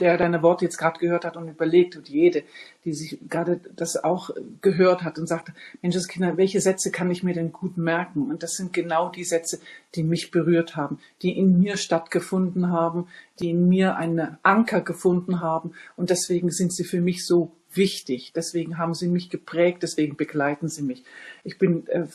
der 0.00 0.18
deine 0.18 0.42
Worte 0.42 0.64
jetzt 0.64 0.78
gerade 0.78 0.98
gehört 0.98 1.24
hat 1.24 1.36
und 1.36 1.48
überlegt 1.48 1.96
und 1.96 2.08
jede, 2.08 2.42
die 2.84 2.92
sich 2.92 3.20
gerade 3.28 3.60
das 3.76 4.02
auch 4.02 4.30
gehört 4.60 5.04
hat 5.04 5.16
und 5.18 5.28
sagt, 5.28 5.52
Menschenskinder, 5.80 6.36
welche 6.36 6.60
Sätze 6.60 6.90
kann 6.90 7.10
ich 7.12 7.22
mir 7.22 7.34
denn 7.34 7.52
gut 7.52 7.78
merken? 7.78 8.28
Und 8.30 8.42
das 8.42 8.54
sind 8.54 8.72
genau 8.72 9.10
die 9.10 9.22
Sätze, 9.22 9.60
die 9.94 10.02
mich 10.02 10.32
berührt 10.32 10.74
haben, 10.74 10.98
die 11.22 11.38
in 11.38 11.60
mir 11.60 11.76
stattgefunden 11.76 12.72
haben, 12.72 13.06
die 13.38 13.50
in 13.50 13.68
mir 13.68 13.94
einen 13.94 14.36
Anker 14.42 14.80
gefunden 14.80 15.40
haben 15.40 15.74
und 15.94 16.10
deswegen 16.10 16.50
sind 16.50 16.72
sie 16.72 16.84
für 16.84 17.00
mich 17.00 17.24
so 17.24 17.52
wichtig. 17.72 18.32
Deswegen 18.34 18.78
haben 18.78 18.94
sie 18.94 19.08
mich 19.08 19.30
geprägt, 19.30 19.82
deswegen 19.82 20.16
begleiten 20.16 20.68
sie 20.68 20.82
mich. 20.82 21.04
Ich 21.44 21.58
bin, 21.58 21.86
äh, 21.88 22.06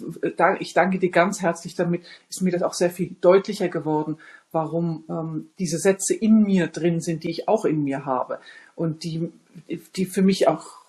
ich 0.60 0.74
danke 0.74 1.00
dir 1.00 1.10
ganz 1.10 1.42
herzlich 1.42 1.76
damit, 1.76 2.04
ist 2.30 2.42
mir 2.42 2.52
das 2.52 2.64
auch 2.64 2.74
sehr 2.74 2.90
viel 2.90 3.16
deutlicher 3.22 3.70
geworden, 3.70 4.18
warum 4.52 5.04
ähm, 5.10 5.50
diese 5.60 5.78
Sätze 5.78 6.14
in 6.14 6.44
mir 6.44 6.68
drin 6.68 7.00
sind, 7.00 7.24
die 7.24 7.30
ich 7.30 7.48
auch 7.48 7.66
in 7.66 7.84
mir 7.84 8.06
habe 8.06 8.40
und 8.76 9.04
die, 9.04 9.32
die 9.96 10.06
für 10.06 10.22
mich 10.22 10.48
auch 10.48 10.84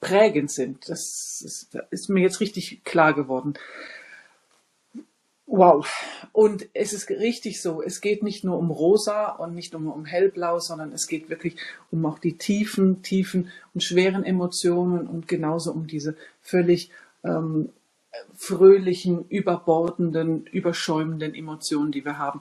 prägend 0.00 0.50
sind. 0.50 0.88
Das 0.88 1.00
ist, 1.44 1.76
ist 1.90 2.08
mir 2.08 2.20
jetzt 2.20 2.40
richtig 2.40 2.84
klar 2.84 3.14
geworden. 3.14 3.54
Wow. 5.56 5.86
Und 6.32 6.66
es 6.74 6.92
ist 6.92 7.08
richtig 7.10 7.62
so. 7.62 7.80
Es 7.80 8.00
geht 8.00 8.24
nicht 8.24 8.42
nur 8.42 8.58
um 8.58 8.72
rosa 8.72 9.28
und 9.28 9.54
nicht 9.54 9.72
nur 9.72 9.94
um 9.94 10.04
hellblau, 10.04 10.58
sondern 10.58 10.90
es 10.90 11.06
geht 11.06 11.30
wirklich 11.30 11.56
um 11.92 12.04
auch 12.06 12.18
die 12.18 12.36
tiefen, 12.36 13.02
tiefen 13.02 13.50
und 13.72 13.84
schweren 13.84 14.24
Emotionen 14.24 15.06
und 15.06 15.28
genauso 15.28 15.70
um 15.70 15.86
diese 15.86 16.16
völlig 16.40 16.90
ähm, 17.22 17.68
fröhlichen, 18.34 19.28
überbordenden, 19.28 20.44
überschäumenden 20.46 21.36
Emotionen, 21.36 21.92
die 21.92 22.04
wir 22.04 22.18
haben. 22.18 22.40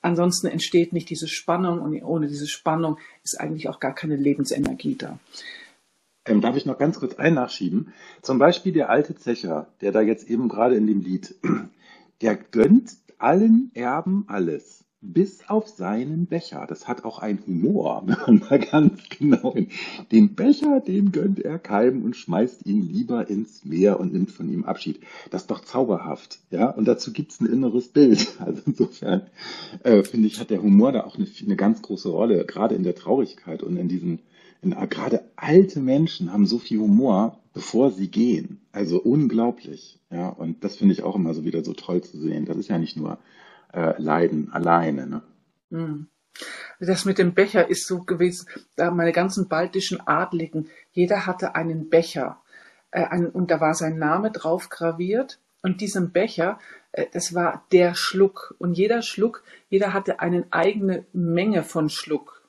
Ansonsten 0.00 0.46
entsteht 0.46 0.92
nicht 0.92 1.10
diese 1.10 1.26
Spannung 1.26 1.80
und 1.80 2.00
ohne 2.04 2.28
diese 2.28 2.46
Spannung 2.46 2.98
ist 3.24 3.40
eigentlich 3.40 3.68
auch 3.68 3.80
gar 3.80 3.92
keine 3.92 4.14
Lebensenergie 4.14 4.94
da. 4.94 5.18
Ähm, 6.26 6.40
darf 6.40 6.54
ich 6.54 6.64
noch 6.64 6.78
ganz 6.78 7.00
kurz 7.00 7.14
ein 7.16 7.34
nachschieben? 7.34 7.92
Zum 8.22 8.38
Beispiel 8.38 8.72
der 8.72 8.88
alte 8.88 9.16
Zecher, 9.16 9.66
der 9.80 9.90
da 9.90 10.00
jetzt 10.00 10.30
eben 10.30 10.48
gerade 10.48 10.76
in 10.76 10.86
dem 10.86 11.00
Lied, 11.00 11.34
der 12.20 12.36
gönnt 12.36 12.96
allen 13.18 13.70
Erben 13.74 14.24
alles 14.28 14.84
bis 15.02 15.48
auf 15.48 15.66
seinen 15.66 16.26
Becher. 16.26 16.66
Das 16.68 16.86
hat 16.86 17.04
auch 17.04 17.18
einen 17.20 17.44
Humor, 17.46 18.02
wenn 18.06 18.18
man 18.26 18.48
mal 18.48 18.58
ganz 18.58 19.00
genau 19.08 19.54
hin. 19.54 19.68
Den 20.12 20.34
Becher, 20.34 20.80
den 20.80 21.12
gönnt 21.12 21.40
er 21.40 21.58
keinem 21.58 22.02
und 22.02 22.16
schmeißt 22.16 22.66
ihn 22.66 22.82
lieber 22.82 23.28
ins 23.28 23.64
Meer 23.64 23.98
und 23.98 24.12
nimmt 24.12 24.30
von 24.30 24.50
ihm 24.50 24.64
Abschied. 24.64 25.00
Das 25.30 25.42
ist 25.42 25.50
doch 25.50 25.60
zauberhaft, 25.60 26.40
ja. 26.50 26.70
Und 26.70 26.86
dazu 26.86 27.12
gibt's 27.12 27.40
ein 27.40 27.46
inneres 27.46 27.88
Bild. 27.88 28.28
Also 28.40 28.62
insofern 28.66 29.22
äh, 29.84 30.02
finde 30.02 30.26
ich, 30.26 30.40
hat 30.40 30.50
der 30.50 30.62
Humor 30.62 30.92
da 30.92 31.04
auch 31.04 31.16
eine, 31.16 31.26
eine 31.44 31.56
ganz 31.56 31.82
große 31.82 32.08
Rolle, 32.08 32.44
gerade 32.46 32.74
in 32.74 32.82
der 32.82 32.94
Traurigkeit 32.94 33.62
und 33.62 33.76
in 33.76 33.88
diesen, 33.88 34.20
in, 34.62 34.70
gerade 34.88 35.22
alte 35.36 35.80
Menschen 35.80 36.32
haben 36.32 36.46
so 36.46 36.58
viel 36.58 36.80
Humor, 36.80 37.39
bevor 37.52 37.90
sie 37.90 38.10
gehen. 38.10 38.60
Also 38.72 39.00
unglaublich, 39.00 40.00
ja. 40.10 40.28
Und 40.28 40.64
das 40.64 40.76
finde 40.76 40.94
ich 40.94 41.02
auch 41.02 41.16
immer 41.16 41.34
so 41.34 41.44
wieder 41.44 41.64
so 41.64 41.74
toll 41.74 42.02
zu 42.02 42.18
sehen. 42.18 42.44
Das 42.44 42.56
ist 42.56 42.68
ja 42.68 42.78
nicht 42.78 42.96
nur 42.96 43.18
äh, 43.72 44.00
leiden 44.00 44.52
alleine. 44.52 45.06
Ne? 45.06 45.22
Hm. 45.70 46.06
Das 46.78 47.04
mit 47.04 47.18
dem 47.18 47.34
Becher 47.34 47.68
ist 47.68 47.86
so 47.86 48.02
gewesen, 48.04 48.48
da 48.76 48.90
meine 48.90 49.12
ganzen 49.12 49.48
baltischen 49.48 50.00
Adligen, 50.06 50.68
jeder 50.92 51.26
hatte 51.26 51.54
einen 51.54 51.90
Becher 51.90 52.40
äh, 52.90 53.04
ein, 53.04 53.28
und 53.28 53.50
da 53.50 53.60
war 53.60 53.74
sein 53.74 53.98
Name 53.98 54.30
drauf 54.30 54.68
graviert 54.68 55.40
und 55.62 55.80
diesem 55.80 56.12
Becher, 56.12 56.58
äh, 56.92 57.06
das 57.12 57.34
war 57.34 57.66
der 57.72 57.94
Schluck 57.94 58.54
und 58.58 58.74
jeder 58.74 59.02
Schluck, 59.02 59.42
jeder 59.68 59.92
hatte 59.92 60.20
eine 60.20 60.46
eigene 60.50 61.04
Menge 61.12 61.62
von 61.62 61.88
Schluck 61.90 62.39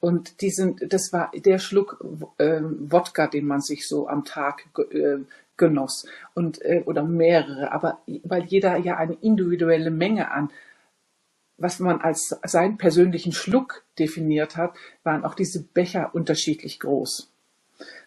und 0.00 0.40
diesen, 0.40 0.76
das 0.88 1.12
war 1.12 1.30
der 1.34 1.58
Schluck 1.58 2.04
äh, 2.38 2.60
Wodka, 2.62 3.26
den 3.26 3.46
man 3.46 3.60
sich 3.60 3.88
so 3.88 4.08
am 4.08 4.24
Tag 4.24 4.66
äh, 4.90 5.18
genoss 5.56 6.06
und 6.34 6.62
äh, 6.62 6.82
oder 6.86 7.02
mehrere, 7.02 7.72
aber 7.72 7.98
weil 8.22 8.44
jeder 8.44 8.76
ja 8.76 8.96
eine 8.96 9.16
individuelle 9.20 9.90
Menge 9.90 10.30
an 10.30 10.50
was 11.58 11.80
man 11.80 12.00
als 12.00 12.34
seinen 12.44 12.78
persönlichen 12.78 13.32
Schluck 13.32 13.84
definiert 13.98 14.56
hat, 14.56 14.74
waren 15.02 15.24
auch 15.24 15.34
diese 15.34 15.62
Becher 15.62 16.14
unterschiedlich 16.14 16.78
groß. 16.78 17.28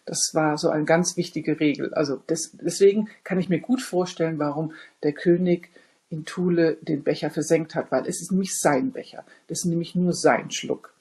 Das 0.05 0.31
war 0.33 0.57
so 0.57 0.69
eine 0.69 0.85
ganz 0.85 1.17
wichtige 1.17 1.59
Regel. 1.59 1.93
Also 1.93 2.15
des, 2.15 2.51
deswegen 2.53 3.09
kann 3.23 3.39
ich 3.39 3.49
mir 3.49 3.59
gut 3.59 3.81
vorstellen, 3.81 4.39
warum 4.39 4.73
der 5.03 5.11
König 5.11 5.69
in 6.09 6.25
Thule 6.25 6.77
den 6.81 7.03
Becher 7.03 7.29
versenkt 7.29 7.75
hat, 7.75 7.91
weil 7.91 8.07
es 8.07 8.21
ist 8.21 8.31
nämlich 8.31 8.57
sein 8.57 8.91
Becher. 8.91 9.23
Das 9.47 9.59
ist 9.59 9.65
nämlich 9.65 9.95
nur 9.95 10.13
sein 10.13 10.49
Schluck. 10.51 10.93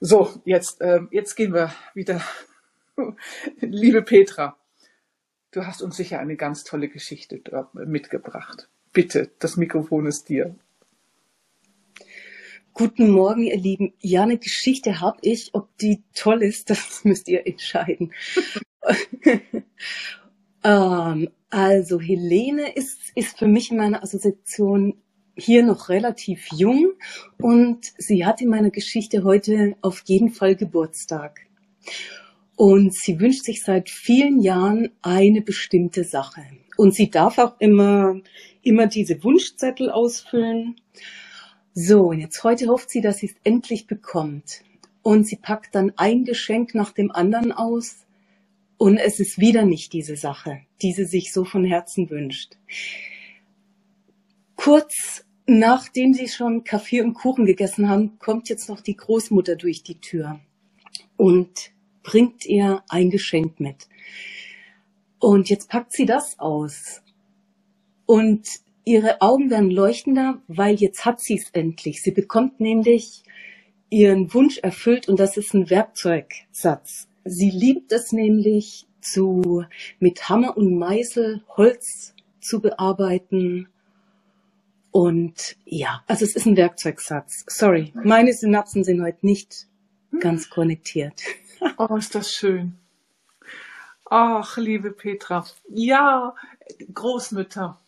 So, 0.00 0.40
jetzt, 0.44 0.80
äh, 0.80 1.00
jetzt 1.10 1.34
gehen 1.36 1.52
wir 1.52 1.72
wieder. 1.94 2.22
Liebe 3.60 4.02
Petra, 4.02 4.56
Du 5.52 5.66
hast 5.66 5.82
uns 5.82 5.96
sicher 5.96 6.20
eine 6.20 6.36
ganz 6.36 6.62
tolle 6.62 6.88
Geschichte 6.88 7.42
mitgebracht. 7.72 8.68
Bitte, 8.92 9.32
das 9.40 9.56
Mikrofon 9.56 10.06
ist 10.06 10.28
dir. 10.28 10.54
Guten 12.72 13.10
Morgen, 13.10 13.42
ihr 13.42 13.56
Lieben. 13.56 13.92
Ja, 13.98 14.22
eine 14.22 14.38
Geschichte 14.38 15.00
habe 15.00 15.18
ich. 15.22 15.50
Ob 15.54 15.76
die 15.78 16.04
toll 16.14 16.44
ist, 16.44 16.70
das 16.70 17.04
müsst 17.04 17.28
ihr 17.28 17.46
entscheiden. 17.46 18.12
Ähm, 20.62 21.30
also 21.48 21.98
Helene 21.98 22.74
ist, 22.74 22.98
ist 23.14 23.38
für 23.38 23.46
mich 23.46 23.70
in 23.70 23.78
meiner 23.78 24.02
Assoziation 24.02 25.00
hier 25.40 25.62
noch 25.64 25.88
relativ 25.88 26.48
jung 26.52 26.92
und 27.38 27.92
sie 27.98 28.24
hat 28.24 28.40
in 28.40 28.48
meiner 28.48 28.70
Geschichte 28.70 29.24
heute 29.24 29.76
auf 29.80 30.02
jeden 30.06 30.30
Fall 30.30 30.56
Geburtstag. 30.56 31.40
Und 32.56 32.94
sie 32.94 33.18
wünscht 33.18 33.44
sich 33.44 33.62
seit 33.62 33.88
vielen 33.88 34.40
Jahren 34.40 34.90
eine 35.00 35.40
bestimmte 35.40 36.04
Sache. 36.04 36.42
Und 36.76 36.94
sie 36.94 37.10
darf 37.10 37.38
auch 37.38 37.58
immer, 37.58 38.20
immer 38.62 38.86
diese 38.86 39.24
Wunschzettel 39.24 39.90
ausfüllen. 39.90 40.76
So, 41.72 42.08
und 42.08 42.20
jetzt 42.20 42.44
heute 42.44 42.68
hofft 42.68 42.90
sie, 42.90 43.00
dass 43.00 43.18
sie 43.18 43.26
es 43.26 43.34
endlich 43.44 43.86
bekommt. 43.86 44.60
Und 45.00 45.26
sie 45.26 45.36
packt 45.36 45.74
dann 45.74 45.92
ein 45.96 46.24
Geschenk 46.24 46.74
nach 46.74 46.92
dem 46.92 47.10
anderen 47.10 47.52
aus. 47.52 48.04
Und 48.76 48.98
es 48.98 49.20
ist 49.20 49.38
wieder 49.38 49.64
nicht 49.64 49.94
diese 49.94 50.16
Sache, 50.16 50.60
die 50.82 50.92
sie 50.92 51.04
sich 51.04 51.32
so 51.32 51.46
von 51.46 51.64
Herzen 51.64 52.10
wünscht. 52.10 52.58
Kurz 54.56 55.24
nachdem 55.58 56.14
sie 56.14 56.28
schon 56.28 56.64
Kaffee 56.64 57.02
und 57.02 57.14
Kuchen 57.14 57.44
gegessen 57.44 57.88
haben, 57.88 58.18
kommt 58.18 58.48
jetzt 58.48 58.68
noch 58.68 58.80
die 58.80 58.96
Großmutter 58.96 59.56
durch 59.56 59.82
die 59.82 60.00
Tür 60.00 60.40
und 61.16 61.72
bringt 62.02 62.46
ihr 62.46 62.82
ein 62.88 63.10
Geschenk 63.10 63.60
mit. 63.60 63.88
Und 65.18 65.50
jetzt 65.50 65.68
packt 65.68 65.92
sie 65.92 66.06
das 66.06 66.38
aus. 66.38 67.02
Und 68.06 68.48
ihre 68.84 69.20
Augen 69.20 69.50
werden 69.50 69.70
leuchtender, 69.70 70.42
weil 70.48 70.76
jetzt 70.76 71.04
hat 71.04 71.20
sie 71.20 71.36
es 71.36 71.50
endlich. 71.50 72.02
Sie 72.02 72.10
bekommt 72.10 72.60
nämlich 72.60 73.22
ihren 73.90 74.32
Wunsch 74.32 74.58
erfüllt 74.58 75.08
und 75.08 75.20
das 75.20 75.36
ist 75.36 75.52
ein 75.52 75.68
Werkzeugsatz. 75.68 77.08
Sie 77.24 77.50
liebt 77.50 77.92
es 77.92 78.12
nämlich 78.12 78.86
zu, 79.00 79.64
mit 79.98 80.28
Hammer 80.28 80.56
und 80.56 80.78
Meißel 80.78 81.42
Holz 81.56 82.14
zu 82.40 82.60
bearbeiten. 82.60 83.68
Und 84.90 85.56
ja, 85.64 86.02
also 86.06 86.24
es 86.24 86.34
ist 86.34 86.46
ein 86.46 86.56
Werkzeugsatz. 86.56 87.44
Sorry, 87.46 87.92
meine 88.02 88.32
Synapsen 88.32 88.84
sind 88.84 89.02
heute 89.02 89.24
nicht 89.24 89.66
ganz 90.20 90.50
konnektiert. 90.50 91.20
Oh, 91.76 91.94
ist 91.96 92.14
das 92.14 92.32
schön. 92.32 92.78
Ach, 94.06 94.56
liebe 94.56 94.92
Petra. 94.92 95.44
Ja, 95.68 96.34
Großmütter. 96.94 97.78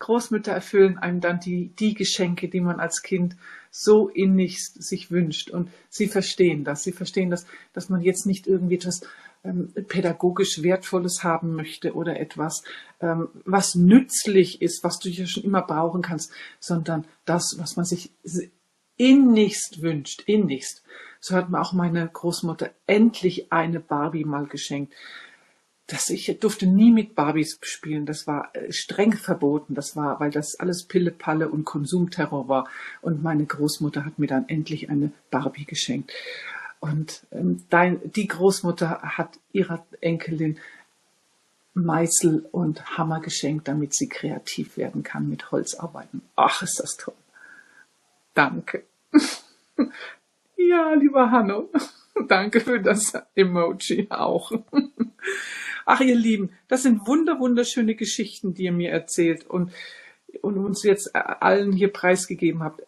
Großmütter 0.00 0.52
erfüllen 0.52 0.98
einem 0.98 1.22
dann 1.22 1.40
die, 1.40 1.68
die 1.68 1.94
Geschenke, 1.94 2.48
die 2.48 2.60
man 2.60 2.80
als 2.80 3.00
Kind 3.00 3.36
so 3.70 4.08
innigst 4.08 4.82
sich 4.82 5.10
wünscht. 5.10 5.48
Und 5.48 5.70
sie 5.88 6.08
verstehen 6.08 6.62
das. 6.62 6.84
Sie 6.84 6.92
verstehen 6.92 7.30
das, 7.30 7.46
dass 7.72 7.88
man 7.88 8.02
jetzt 8.02 8.26
nicht 8.26 8.46
irgendwie 8.46 8.74
etwas 8.74 9.00
ähm, 9.44 9.72
pädagogisch 9.88 10.62
Wertvolles 10.62 11.22
haben 11.22 11.54
möchte 11.54 11.94
oder 11.94 12.18
etwas, 12.18 12.64
ähm, 13.00 13.28
was 13.44 13.74
nützlich 13.74 14.62
ist, 14.62 14.82
was 14.82 14.98
du 14.98 15.08
ja 15.08 15.26
schon 15.26 15.44
immer 15.44 15.62
brauchen 15.62 16.02
kannst, 16.02 16.32
sondern 16.58 17.04
das, 17.24 17.56
was 17.58 17.76
man 17.76 17.84
sich 17.84 18.10
innigst 18.96 19.82
wünscht, 19.82 20.22
innigst. 20.26 20.82
So 21.20 21.34
hat 21.34 21.50
mir 21.50 21.60
auch 21.60 21.72
meine 21.72 22.08
Großmutter 22.08 22.70
endlich 22.86 23.52
eine 23.52 23.80
Barbie 23.80 24.24
mal 24.24 24.46
geschenkt. 24.46 24.92
Das, 25.86 26.08
ich 26.08 26.38
durfte 26.40 26.66
nie 26.66 26.90
mit 26.90 27.14
Barbies 27.14 27.58
spielen. 27.60 28.06
Das 28.06 28.26
war 28.26 28.50
äh, 28.54 28.72
streng 28.72 29.12
verboten. 29.12 29.74
Das 29.74 29.96
war, 29.96 30.18
weil 30.20 30.30
das 30.30 30.58
alles 30.58 30.84
Pillepalle 30.84 31.50
und 31.50 31.66
Konsumterror 31.66 32.48
war. 32.48 32.68
Und 33.02 33.22
meine 33.22 33.44
Großmutter 33.44 34.04
hat 34.06 34.18
mir 34.18 34.26
dann 34.26 34.48
endlich 34.48 34.88
eine 34.88 35.12
Barbie 35.30 35.66
geschenkt. 35.66 36.12
Und 36.84 37.26
ähm, 37.32 37.64
dein, 37.70 38.12
die 38.12 38.28
Großmutter 38.28 39.00
hat 39.00 39.38
ihrer 39.52 39.86
Enkelin 40.02 40.58
Meißel 41.72 42.46
und 42.52 42.98
Hammer 42.98 43.20
geschenkt, 43.20 43.68
damit 43.68 43.94
sie 43.94 44.06
kreativ 44.06 44.76
werden 44.76 45.02
kann 45.02 45.30
mit 45.30 45.50
Holzarbeiten. 45.50 46.20
Ach, 46.36 46.60
ist 46.60 46.78
das 46.78 46.98
toll. 46.98 47.14
Danke. 48.34 48.84
ja, 50.58 50.92
lieber 50.92 51.30
Hanno, 51.30 51.70
danke 52.28 52.60
für 52.60 52.78
das 52.78 53.14
Emoji 53.34 54.08
auch. 54.10 54.52
Ach, 55.86 56.00
ihr 56.02 56.16
Lieben, 56.16 56.50
das 56.68 56.82
sind 56.82 57.06
wunder, 57.06 57.40
wunderschöne 57.40 57.94
Geschichten, 57.94 58.52
die 58.52 58.64
ihr 58.64 58.72
mir 58.72 58.90
erzählt 58.90 59.46
und, 59.46 59.72
und 60.42 60.58
uns 60.58 60.82
jetzt 60.82 61.16
allen 61.16 61.72
hier 61.72 61.90
preisgegeben 61.90 62.62
habt. 62.62 62.82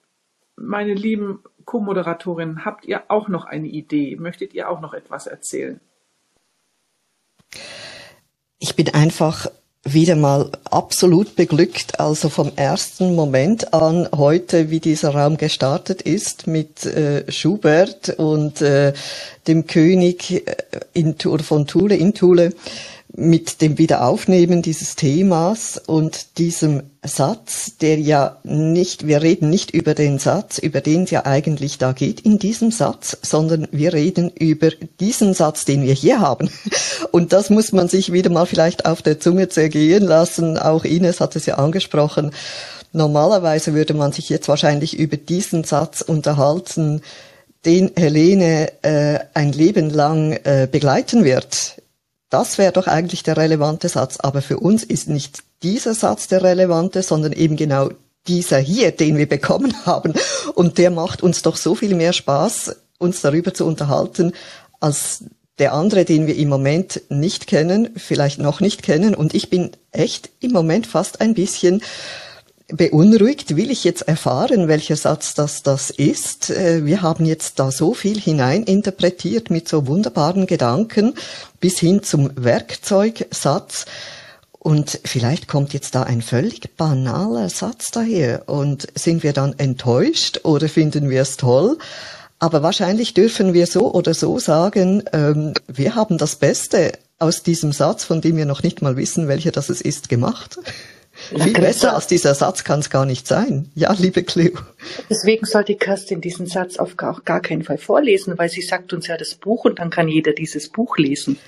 Meine 0.54 0.92
lieben 0.92 1.42
Co-Moderatorinnen, 1.66 2.64
habt 2.64 2.86
ihr 2.86 3.02
auch 3.08 3.28
noch 3.28 3.44
eine 3.44 3.66
Idee? 3.66 4.16
Möchtet 4.16 4.54
ihr 4.54 4.70
auch 4.70 4.80
noch 4.80 4.94
etwas 4.94 5.26
erzählen? 5.26 5.80
Ich 8.58 8.74
bin 8.74 8.94
einfach 8.94 9.48
wieder 9.84 10.16
mal 10.16 10.50
absolut 10.70 11.36
beglückt, 11.36 12.00
also 12.00 12.28
vom 12.28 12.50
ersten 12.56 13.14
Moment 13.14 13.72
an 13.72 14.08
heute, 14.16 14.70
wie 14.70 14.80
dieser 14.80 15.10
Raum 15.10 15.36
gestartet 15.36 16.02
ist 16.02 16.46
mit 16.46 16.84
äh, 16.86 17.30
Schubert 17.30 18.10
und 18.10 18.62
äh, 18.62 18.92
dem 19.46 19.66
König 19.66 20.46
äh, 20.48 20.56
in, 20.92 21.16
von 21.18 21.66
Thule 21.66 21.96
in 21.96 22.14
Thule 22.14 22.52
mit 23.18 23.62
dem 23.62 23.78
Wiederaufnehmen 23.78 24.60
dieses 24.60 24.94
Themas 24.94 25.80
und 25.86 26.36
diesem 26.36 26.82
Satz, 27.02 27.78
der 27.80 27.98
ja 27.98 28.36
nicht, 28.44 29.06
wir 29.06 29.22
reden 29.22 29.48
nicht 29.48 29.70
über 29.70 29.94
den 29.94 30.18
Satz, 30.18 30.58
über 30.58 30.82
den 30.82 31.04
es 31.04 31.10
ja 31.10 31.24
eigentlich 31.24 31.78
da 31.78 31.92
geht 31.92 32.20
in 32.20 32.38
diesem 32.38 32.70
Satz, 32.70 33.16
sondern 33.22 33.68
wir 33.72 33.94
reden 33.94 34.30
über 34.30 34.68
diesen 35.00 35.32
Satz, 35.32 35.64
den 35.64 35.82
wir 35.82 35.94
hier 35.94 36.20
haben. 36.20 36.50
Und 37.10 37.32
das 37.32 37.48
muss 37.48 37.72
man 37.72 37.88
sich 37.88 38.12
wieder 38.12 38.28
mal 38.28 38.44
vielleicht 38.44 38.84
auf 38.84 39.00
der 39.00 39.18
Zunge 39.18 39.48
zergehen 39.48 40.04
lassen. 40.04 40.58
Auch 40.58 40.84
Ines 40.84 41.20
hat 41.20 41.36
es 41.36 41.46
ja 41.46 41.54
angesprochen. 41.54 42.32
Normalerweise 42.92 43.72
würde 43.72 43.94
man 43.94 44.12
sich 44.12 44.28
jetzt 44.28 44.48
wahrscheinlich 44.48 44.98
über 44.98 45.16
diesen 45.16 45.64
Satz 45.64 46.02
unterhalten, 46.02 47.00
den 47.64 47.92
Helene 47.96 48.72
äh, 48.82 49.20
ein 49.32 49.52
Leben 49.52 49.88
lang 49.88 50.32
äh, 50.44 50.68
begleiten 50.70 51.24
wird 51.24 51.76
das 52.30 52.58
wäre 52.58 52.72
doch 52.72 52.86
eigentlich 52.86 53.22
der 53.22 53.36
relevante 53.36 53.88
Satz. 53.88 54.18
Aber 54.18 54.42
für 54.42 54.58
uns 54.58 54.82
ist 54.84 55.08
nicht 55.08 55.44
dieser 55.62 55.94
Satz 55.94 56.28
der 56.28 56.42
relevante, 56.42 57.02
sondern 57.02 57.32
eben 57.32 57.56
genau 57.56 57.90
dieser 58.26 58.58
hier, 58.58 58.90
den 58.90 59.16
wir 59.16 59.28
bekommen 59.28 59.74
haben. 59.86 60.14
Und 60.54 60.78
der 60.78 60.90
macht 60.90 61.22
uns 61.22 61.42
doch 61.42 61.56
so 61.56 61.74
viel 61.74 61.94
mehr 61.94 62.12
Spaß, 62.12 62.76
uns 62.98 63.20
darüber 63.20 63.54
zu 63.54 63.64
unterhalten, 63.64 64.32
als 64.80 65.24
der 65.58 65.72
andere, 65.72 66.04
den 66.04 66.26
wir 66.26 66.36
im 66.36 66.48
Moment 66.48 67.02
nicht 67.08 67.46
kennen, 67.46 67.90
vielleicht 67.96 68.38
noch 68.38 68.60
nicht 68.60 68.82
kennen. 68.82 69.14
Und 69.14 69.32
ich 69.32 69.48
bin 69.48 69.70
echt 69.90 70.30
im 70.40 70.52
Moment 70.52 70.86
fast 70.86 71.20
ein 71.20 71.32
bisschen 71.32 71.82
beunruhigt, 72.68 73.56
will 73.56 73.70
ich 73.70 73.84
jetzt 73.84 74.02
erfahren, 74.02 74.66
welcher 74.66 74.96
Satz 74.96 75.34
das, 75.34 75.62
das 75.62 75.90
ist. 75.90 76.50
Äh, 76.50 76.84
wir 76.84 77.00
haben 77.00 77.24
jetzt 77.24 77.60
da 77.60 77.70
so 77.70 77.94
viel 77.94 78.20
hineininterpretiert 78.20 79.50
mit 79.50 79.68
so 79.68 79.86
wunderbaren 79.86 80.46
Gedanken 80.46 81.14
bis 81.60 81.78
hin 81.78 82.02
zum 82.02 82.30
Werkzeugsatz. 82.36 83.86
Und 84.58 85.00
vielleicht 85.04 85.46
kommt 85.46 85.72
jetzt 85.72 85.94
da 85.94 86.02
ein 86.02 86.22
völlig 86.22 86.76
banaler 86.76 87.48
Satz 87.48 87.90
daher 87.92 88.48
und 88.48 88.88
sind 88.96 89.22
wir 89.22 89.32
dann 89.32 89.56
enttäuscht 89.58 90.40
oder 90.42 90.68
finden 90.68 91.08
wir 91.08 91.22
es 91.22 91.36
toll? 91.36 91.78
Aber 92.38 92.62
wahrscheinlich 92.62 93.14
dürfen 93.14 93.54
wir 93.54 93.66
so 93.66 93.92
oder 93.92 94.12
so 94.12 94.38
sagen, 94.38 95.04
ähm, 95.12 95.54
wir 95.68 95.94
haben 95.94 96.18
das 96.18 96.36
Beste 96.36 96.92
aus 97.18 97.42
diesem 97.42 97.72
Satz, 97.72 98.04
von 98.04 98.20
dem 98.20 98.36
wir 98.36 98.44
noch 98.44 98.62
nicht 98.62 98.82
mal 98.82 98.96
wissen, 98.96 99.28
welcher 99.28 99.52
das 99.52 99.70
es 99.70 99.80
ist, 99.80 100.08
gemacht. 100.08 100.58
Viel 101.28 101.52
besser 101.52 101.94
als 101.94 102.06
dieser 102.06 102.34
Satz 102.34 102.64
kann 102.64 102.80
es 102.80 102.90
gar 102.90 103.06
nicht 103.06 103.26
sein. 103.26 103.70
Ja, 103.74 103.92
liebe 103.92 104.22
Cleo. 104.22 104.58
Deswegen 105.10 105.46
sollte 105.46 105.74
Kerstin 105.74 106.20
diesen 106.20 106.46
Satz 106.46 106.76
auf 106.76 106.96
gar, 106.96 107.20
gar 107.24 107.40
keinen 107.40 107.62
Fall 107.62 107.78
vorlesen, 107.78 108.38
weil 108.38 108.48
sie 108.48 108.62
sagt 108.62 108.92
uns 108.92 109.06
ja 109.06 109.16
das 109.16 109.34
Buch 109.34 109.64
und 109.64 109.78
dann 109.78 109.90
kann 109.90 110.08
jeder 110.08 110.32
dieses 110.32 110.68
Buch 110.68 110.96
lesen. 110.98 111.38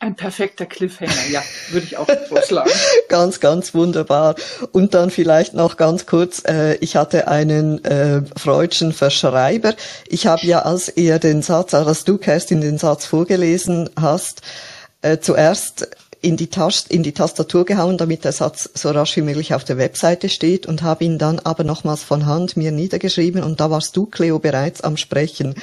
Ein 0.00 0.16
perfekter 0.16 0.66
Cliffhanger, 0.66 1.12
ja, 1.30 1.42
würde 1.70 1.86
ich 1.86 1.96
auch 1.96 2.08
vorschlagen. 2.28 2.70
ganz, 3.08 3.40
ganz 3.40 3.74
wunderbar. 3.74 4.34
Und 4.72 4.92
dann 4.92 5.08
vielleicht 5.10 5.54
noch 5.54 5.76
ganz 5.78 6.04
kurz, 6.04 6.42
äh, 6.46 6.74
ich 6.76 6.96
hatte 6.96 7.28
einen 7.28 7.82
äh, 7.84 8.22
freudschen 8.36 8.92
Verschreiber. 8.92 9.74
Ich 10.06 10.26
habe 10.26 10.46
ja, 10.46 10.60
als 10.60 10.88
er 10.88 11.18
den 11.18 11.40
Satz, 11.40 11.72
als 11.72 12.04
du, 12.04 12.18
Kerstin, 12.18 12.60
den 12.60 12.76
Satz 12.76 13.06
vorgelesen 13.06 13.88
hast, 13.98 14.42
äh, 15.00 15.20
zuerst 15.20 15.88
in 16.24 16.36
die, 16.36 16.48
Tast 16.48 16.90
in 16.90 17.02
die 17.02 17.12
Tastatur 17.12 17.64
gehauen, 17.64 17.98
damit 17.98 18.24
der 18.24 18.32
Satz 18.32 18.70
so 18.74 18.90
rasch 18.90 19.16
wie 19.16 19.22
möglich 19.22 19.54
auf 19.54 19.64
der 19.64 19.76
Webseite 19.76 20.28
steht 20.28 20.66
und 20.66 20.82
habe 20.82 21.04
ihn 21.04 21.18
dann 21.18 21.38
aber 21.38 21.64
nochmals 21.64 22.02
von 22.02 22.26
Hand 22.26 22.56
mir 22.56 22.72
niedergeschrieben 22.72 23.42
und 23.42 23.60
da 23.60 23.70
warst 23.70 23.96
du, 23.96 24.06
Cleo, 24.06 24.38
bereits 24.38 24.80
am 24.80 24.96
Sprechen. 24.96 25.54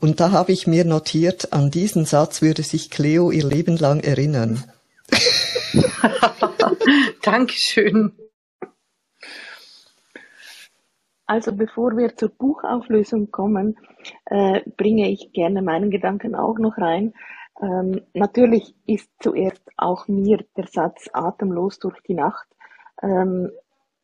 Und 0.00 0.20
da 0.20 0.30
habe 0.30 0.52
ich 0.52 0.66
mir 0.66 0.84
notiert, 0.84 1.52
an 1.52 1.70
diesen 1.70 2.04
Satz 2.04 2.40
würde 2.40 2.62
sich 2.62 2.90
Cleo 2.90 3.30
ihr 3.30 3.44
Leben 3.44 3.76
lang 3.76 4.00
erinnern. 4.00 4.64
Dankeschön. 7.22 8.12
Also 11.26 11.52
bevor 11.52 11.96
wir 11.96 12.16
zur 12.16 12.28
Buchauflösung 12.28 13.32
kommen, 13.32 13.76
äh, 14.26 14.60
bringe 14.76 15.10
ich 15.10 15.32
gerne 15.32 15.62
meinen 15.62 15.90
Gedanken 15.90 16.36
auch 16.36 16.58
noch 16.58 16.78
rein. 16.78 17.14
Ähm, 17.62 18.02
natürlich 18.12 18.74
ist 18.86 19.10
zuerst 19.20 19.62
auch 19.76 20.08
mir 20.08 20.44
der 20.56 20.66
Satz 20.66 21.08
atemlos 21.12 21.78
durch 21.78 22.00
die 22.02 22.14
Nacht 22.14 22.46
ähm, 23.02 23.50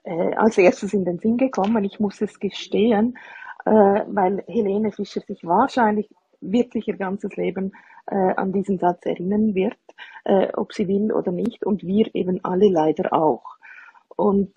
äh, 0.05 0.35
als 0.35 0.59
erstes 0.59 0.95
in 0.95 1.05
den 1.05 1.19
Sinn 1.19 1.37
gekommen. 1.37 1.85
Ich 1.85 2.01
muss 2.01 2.21
es 2.21 2.39
gestehen, 2.41 3.19
äh, 3.65 3.71
weil 3.71 4.45
Helene 4.47 4.93
Fischer 4.93 5.21
sich 5.21 5.45
wahrscheinlich 5.45 6.09
wirklich 6.41 6.89
ihr 6.89 6.97
ganzes 6.97 7.37
Leben 7.37 7.73
äh, 8.07 8.35
an 8.35 8.53
diesen 8.53 8.79
Satz 8.79 9.07
erinnern 9.07 9.55
wird, 9.55 9.79
äh, 10.25 10.49
ob 10.55 10.73
sie 10.73 10.89
will 10.89 11.13
oder 11.13 11.31
nicht, 11.31 11.65
und 11.65 11.83
wir 11.83 12.13
eben 12.15 12.41
alle 12.45 12.69
leider 12.69 13.13
auch. 13.13 13.57
Und 14.17 14.51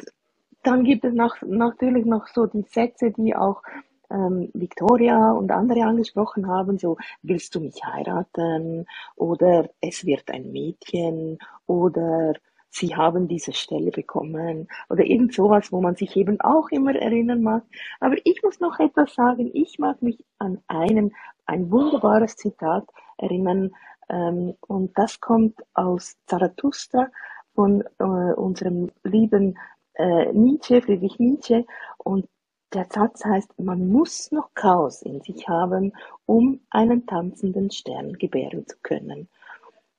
dann 0.64 0.84
gibt 0.84 1.06
es 1.06 1.14
noch, 1.14 1.36
natürlich 1.42 2.06
noch 2.06 2.28
so 2.28 2.48
die 2.48 2.66
Sätze, 2.70 3.12
die 3.12 3.36
auch 3.36 3.62
ähm, 4.10 4.50
Victoria 4.54 5.32
und 5.32 5.52
andere 5.52 5.84
angesprochen 5.84 6.48
haben, 6.48 6.78
so 6.78 6.98
willst 7.22 7.56
du 7.56 7.60
mich 7.60 7.84
heiraten 7.84 8.86
oder 9.16 9.70
es 9.82 10.06
wird 10.06 10.30
ein 10.32 10.52
Mädchen 10.52 11.40
oder 11.66 12.34
sie 12.70 12.96
haben 12.96 13.28
diese 13.28 13.54
Stelle 13.54 13.92
bekommen 13.92 14.68
oder 14.90 15.06
irgend 15.06 15.34
sowas, 15.34 15.72
wo 15.72 15.82
man 15.82 15.96
sich 15.96 16.16
eben 16.16 16.40
auch 16.42 16.70
immer 16.70 16.94
erinnern 16.96 17.42
mag. 17.42 17.64
Aber 18.00 18.16
ich 18.24 18.44
muss 18.44 18.60
noch 18.60 18.80
etwas 18.80 19.16
sagen. 19.16 19.50
Ich 19.54 19.80
mag 19.80 20.02
mich 20.02 20.24
an 20.40 20.62
einen, 20.68 21.16
ein 21.46 21.72
wunderbares 21.72 22.36
Zitat 22.36 22.86
erinnern 23.18 23.72
ähm, 24.10 24.56
und 24.62 24.98
das 24.98 25.20
kommt 25.20 25.56
aus 25.74 26.18
Zarathustra 26.28 27.10
von 27.54 27.84
äh, 28.00 28.04
unserem 28.04 28.92
lieben 29.04 29.58
äh, 29.96 30.32
Nietzsche, 30.34 30.82
Friedrich 30.82 31.18
Nietzsche 31.20 31.66
und 31.98 32.28
der 32.74 32.88
Satz 32.90 33.24
heißt, 33.24 33.60
man 33.60 33.88
muss 33.90 34.32
noch 34.32 34.54
Chaos 34.54 35.02
in 35.02 35.22
sich 35.22 35.48
haben, 35.48 35.94
um 36.26 36.60
einen 36.70 37.06
tanzenden 37.06 37.72
Stern 37.72 38.14
gebären 38.14 38.68
zu 38.68 38.76
können. 38.82 39.30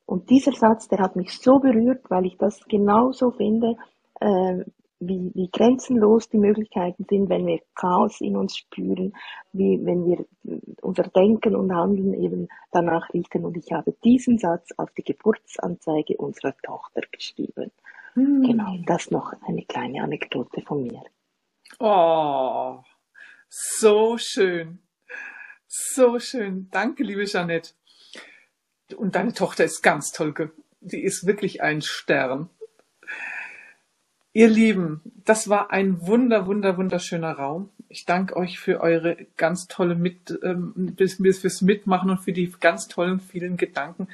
Und 0.05 0.31
dieser 0.31 0.53
Satz, 0.53 0.89
der 0.89 1.01
hat 1.01 1.17
mich 1.17 1.39
so 1.39 1.59
berührt, 1.59 2.09
weil 2.11 2.27
ich 2.27 2.37
das 2.39 2.61
genauso 2.67 3.33
finde, 3.33 3.77
äh, 4.21 4.65
wie, 5.01 5.31
wie 5.35 5.51
grenzenlos 5.51 6.29
die 6.29 6.39
Möglichkeiten 6.39 7.05
sind, 7.09 7.29
wenn 7.29 7.47
wir 7.47 7.61
Chaos 7.75 8.21
in 8.21 8.37
uns 8.37 8.57
spüren, 8.57 9.13
wie 9.53 9.85
wenn 9.85 10.07
wir 10.07 10.25
unser 10.81 11.05
Denken 11.05 11.55
und 11.55 11.75
Handeln 11.75 12.15
eben 12.15 12.49
danach 12.71 13.13
richten. 13.13 13.45
Und 13.45 13.57
ich 13.57 13.73
habe 13.73 13.95
diesen 14.05 14.39
Satz 14.39 14.71
auf 14.77 14.91
die 14.93 15.05
Geburtsanzeige 15.05 16.17
unserer 16.17 16.57
Tochter 16.63 17.03
geschrieben. 17.13 17.71
Hm. 18.15 18.43
Genau, 18.43 18.77
das 18.87 19.11
noch 19.11 19.35
eine 19.47 19.63
kleine 19.63 20.03
Anekdote 20.03 20.63
von 20.63 20.83
mir. 20.83 21.03
Oh, 21.79 22.83
so 23.49 24.17
schön. 24.19 24.79
So 25.67 26.19
schön. 26.19 26.69
Danke, 26.71 27.03
liebe 27.03 27.25
Jeanette. 27.25 27.71
Und 28.97 29.15
deine 29.15 29.35
Tochter 29.35 29.65
ist 29.65 29.83
ganz 29.83 30.13
toll. 30.13 30.53
Die 30.81 31.03
ist 31.03 31.27
wirklich 31.27 31.63
ein 31.63 31.83
Stern. 31.83 32.49
Ihr 34.33 34.49
Lieben, 34.49 35.01
das 35.25 35.49
war 35.49 35.71
ein 35.71 36.07
wunder, 36.07 36.47
wunder, 36.47 36.77
wunderschöner 36.77 37.33
Raum. 37.33 37.71
Ich 37.89 38.05
danke 38.05 38.37
euch 38.37 38.59
für 38.59 38.81
eure 38.81 39.17
ganz 39.37 39.67
tolle 39.67 39.95
Mit, 39.95 40.39
ähm, 40.43 40.95
fürs 40.99 41.63
Mitmachen 41.63 42.11
und 42.11 42.19
für 42.19 42.33
die 42.33 42.53
ganz 42.61 42.89
tollen 42.89 43.21
vielen 43.21 43.57
Gedanken. 43.57 44.09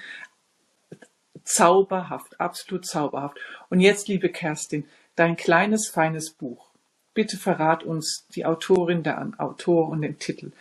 Zauberhaft, 1.44 2.40
absolut 2.40 2.86
zauberhaft. 2.86 3.36
Und 3.68 3.80
jetzt, 3.80 4.08
liebe 4.08 4.28
Kerstin, 4.28 4.84
dein 5.16 5.36
kleines, 5.36 5.88
feines 5.88 6.30
Buch. 6.30 6.71
Bitte 7.14 7.36
verrat 7.36 7.84
uns 7.84 8.26
die 8.34 8.46
Autorin, 8.46 9.02
der 9.02 9.34
Autor 9.38 9.88
und 9.88 10.02
den 10.02 10.18
Titel. 10.18 10.52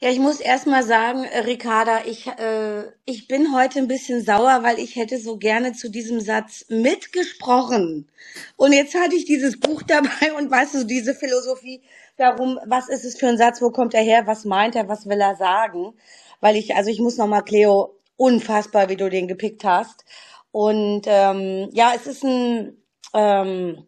Ja, 0.00 0.10
ich 0.10 0.18
muss 0.18 0.40
erst 0.40 0.66
mal 0.66 0.82
sagen, 0.82 1.24
äh, 1.24 1.38
Ricarda, 1.38 2.02
ich, 2.04 2.26
äh, 2.26 2.82
ich 3.06 3.26
bin 3.26 3.54
heute 3.54 3.78
ein 3.78 3.88
bisschen 3.88 4.22
sauer, 4.22 4.62
weil 4.62 4.78
ich 4.78 4.96
hätte 4.96 5.18
so 5.18 5.38
gerne 5.38 5.72
zu 5.72 5.88
diesem 5.88 6.20
Satz 6.20 6.66
mitgesprochen. 6.68 8.08
Und 8.56 8.72
jetzt 8.72 8.94
hatte 8.94 9.14
ich 9.14 9.24
dieses 9.24 9.58
Buch 9.58 9.82
dabei 9.86 10.34
und 10.36 10.50
weißt 10.50 10.74
du, 10.74 10.84
diese 10.84 11.14
Philosophie 11.14 11.80
darum, 12.16 12.58
was 12.66 12.88
ist 12.88 13.04
es 13.04 13.16
für 13.16 13.28
ein 13.28 13.38
Satz, 13.38 13.62
wo 13.62 13.70
kommt 13.70 13.94
er 13.94 14.02
her, 14.02 14.26
was 14.26 14.44
meint 14.44 14.74
er, 14.76 14.88
was 14.88 15.08
will 15.08 15.20
er 15.20 15.36
sagen? 15.36 15.94
Weil 16.40 16.56
ich, 16.56 16.74
also 16.76 16.90
ich 16.90 17.00
muss 17.00 17.16
noch 17.16 17.26
mal, 17.28 17.42
Cleo, 17.42 17.96
unfassbar, 18.16 18.88
wie 18.88 18.96
du 18.96 19.08
den 19.08 19.28
gepickt 19.28 19.64
hast. 19.64 20.04
Und 20.50 21.04
ähm, 21.06 21.70
ja, 21.72 21.92
es 21.96 22.06
ist 22.06 22.24
ein 22.24 22.76
ähm, 23.14 23.86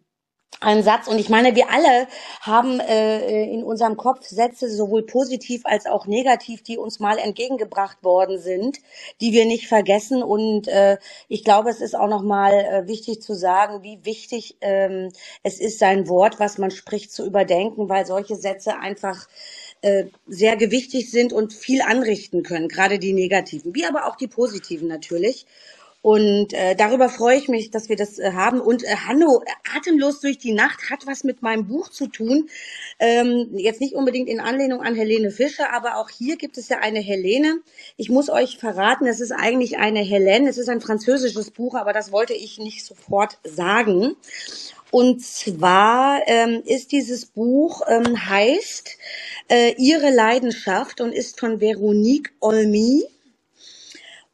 ein 0.59 0.81
Satz. 0.81 1.07
Und 1.07 1.19
ich 1.19 1.29
meine, 1.29 1.55
wir 1.55 1.69
alle 1.69 2.07
haben 2.41 2.79
äh, 2.79 3.43
in 3.43 3.63
unserem 3.63 3.95
Kopf 3.95 4.25
Sätze, 4.25 4.69
sowohl 4.69 5.05
positiv 5.05 5.65
als 5.65 5.85
auch 5.85 6.07
negativ, 6.07 6.63
die 6.63 6.77
uns 6.77 6.99
mal 6.99 7.19
entgegengebracht 7.19 8.03
worden 8.03 8.39
sind, 8.39 8.79
die 9.21 9.33
wir 9.33 9.45
nicht 9.45 9.67
vergessen. 9.67 10.23
Und 10.23 10.67
äh, 10.67 10.97
ich 11.27 11.43
glaube, 11.43 11.69
es 11.69 11.79
ist 11.79 11.95
auch 11.95 12.07
nochmal 12.07 12.53
äh, 12.53 12.87
wichtig 12.87 13.21
zu 13.21 13.35
sagen, 13.35 13.83
wie 13.83 14.03
wichtig 14.03 14.57
ähm, 14.61 15.11
es 15.43 15.59
ist, 15.59 15.79
sein 15.79 16.07
Wort, 16.07 16.39
was 16.39 16.57
man 16.57 16.71
spricht, 16.71 17.11
zu 17.11 17.25
überdenken, 17.25 17.87
weil 17.89 18.05
solche 18.05 18.35
Sätze 18.35 18.79
einfach 18.79 19.27
äh, 19.81 20.05
sehr 20.25 20.55
gewichtig 20.55 21.11
sind 21.11 21.33
und 21.33 21.53
viel 21.53 21.81
anrichten 21.83 22.41
können, 22.41 22.67
gerade 22.67 22.97
die 22.97 23.13
negativen, 23.13 23.75
wie 23.75 23.85
aber 23.85 24.07
auch 24.07 24.15
die 24.15 24.27
positiven 24.27 24.87
natürlich. 24.87 25.45
Und 26.01 26.53
äh, 26.53 26.75
darüber 26.75 27.09
freue 27.09 27.37
ich 27.37 27.47
mich, 27.47 27.71
dass 27.71 27.89
wir 27.89 27.95
das 27.95 28.19
äh, 28.19 28.31
haben. 28.31 28.61
Und 28.61 28.83
äh, 28.83 28.95
Hanno, 29.07 29.43
Atemlos 29.75 30.21
durch 30.21 30.37
die 30.37 30.53
Nacht 30.53 30.89
hat 30.89 31.07
was 31.07 31.23
mit 31.23 31.41
meinem 31.41 31.67
Buch 31.67 31.89
zu 31.89 32.07
tun. 32.07 32.49
Ähm, 32.99 33.49
jetzt 33.55 33.81
nicht 33.81 33.95
unbedingt 33.95 34.29
in 34.29 34.39
Anlehnung 34.39 34.81
an 34.81 34.95
Helene 34.95 35.31
Fischer, 35.31 35.73
aber 35.73 35.97
auch 35.97 36.09
hier 36.09 36.37
gibt 36.37 36.57
es 36.57 36.69
ja 36.69 36.77
eine 36.79 36.99
Helene. 36.99 37.59
Ich 37.97 38.09
muss 38.09 38.29
euch 38.29 38.57
verraten, 38.57 39.07
es 39.07 39.19
ist 39.19 39.31
eigentlich 39.31 39.77
eine 39.77 39.99
Helene. 39.99 40.49
Es 40.49 40.57
ist 40.57 40.69
ein 40.69 40.81
französisches 40.81 41.51
Buch, 41.51 41.75
aber 41.75 41.93
das 41.93 42.11
wollte 42.11 42.33
ich 42.33 42.57
nicht 42.59 42.85
sofort 42.85 43.39
sagen. 43.43 44.15
Und 44.91 45.21
zwar 45.25 46.21
ähm, 46.27 46.61
ist 46.65 46.91
dieses 46.91 47.25
Buch 47.25 47.81
ähm, 47.87 48.29
heißt 48.29 48.97
äh, 49.49 49.73
Ihre 49.77 50.11
Leidenschaft 50.11 51.01
und 51.01 51.11
ist 51.11 51.39
von 51.39 51.59
Veronique 51.59 52.31
Olmy 52.39 53.03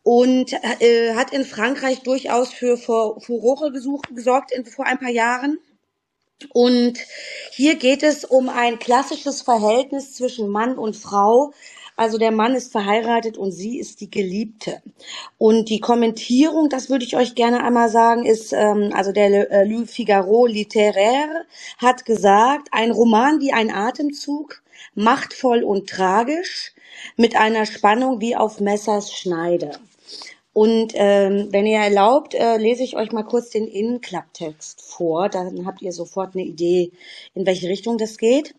und 0.04 0.54
äh, 0.54 1.16
hat 1.16 1.32
in 1.32 1.46
Frankreich 1.46 2.02
durchaus 2.04 2.54
für 2.54 2.78
Furore 2.78 3.72
gesorgt 3.72 4.52
in, 4.52 4.66
vor 4.66 4.86
ein 4.86 5.00
paar 5.00 5.10
Jahren. 5.10 5.58
Und 6.52 7.00
hier 7.52 7.76
geht 7.76 8.04
es 8.04 8.26
um 8.26 8.50
ein 8.50 8.80
klassisches 8.80 9.42
Verhältnis 9.42 10.14
zwischen 10.14 10.50
Mann 10.50 10.78
und 10.78 10.98
Frau. 10.98 11.54
Also 11.96 12.18
der 12.18 12.32
Mann 12.32 12.56
ist 12.56 12.72
verheiratet 12.72 13.38
und 13.38 13.52
sie 13.52 13.80
ist 13.80 14.02
die 14.02 14.10
Geliebte. 14.10 14.82
Und 15.38 15.70
die 15.70 15.80
Kommentierung, 15.80 16.70
das 16.70 16.90
würde 16.90 17.06
ich 17.06 17.16
euch 17.16 17.36
gerne 17.36 17.64
einmal 17.64 17.88
sagen, 17.88 18.26
ist, 18.26 18.52
ähm, 18.52 18.92
also 18.94 19.12
der 19.12 19.52
äh, 19.52 19.64
Le 19.64 19.86
Figaro 19.86 20.48
Littéraire 20.48 21.46
hat 21.78 22.04
gesagt, 22.06 22.70
ein 22.72 22.92
Roman 22.92 23.40
wie 23.40 23.54
ein 23.54 23.72
Atemzug, 23.72 24.64
machtvoll 24.96 25.64
und 25.64 25.88
tragisch, 25.88 26.74
mit 27.16 27.36
einer 27.36 27.66
Spannung 27.66 28.20
wie 28.22 28.36
auf 28.36 28.60
Messers 28.60 29.14
Schneide. 29.14 29.72
Und 30.54 30.94
ähm, 30.96 31.48
wenn 31.52 31.66
ihr 31.66 31.80
erlaubt, 31.80 32.36
äh, 32.36 32.58
lese 32.58 32.84
ich 32.84 32.96
euch 32.96 33.12
mal 33.12 33.24
kurz 33.24 33.50
den 33.50 33.68
Innenklapptext 33.68 34.82
vor. 34.82 35.28
Dann 35.30 35.66
habt 35.66 35.82
ihr 35.82 35.92
sofort 35.92 36.36
eine 36.36 36.46
Idee, 36.46 36.92
in 37.34 37.46
welche 37.46 37.68
Richtung 37.68 37.98
das 37.98 38.18
geht. 38.18 38.54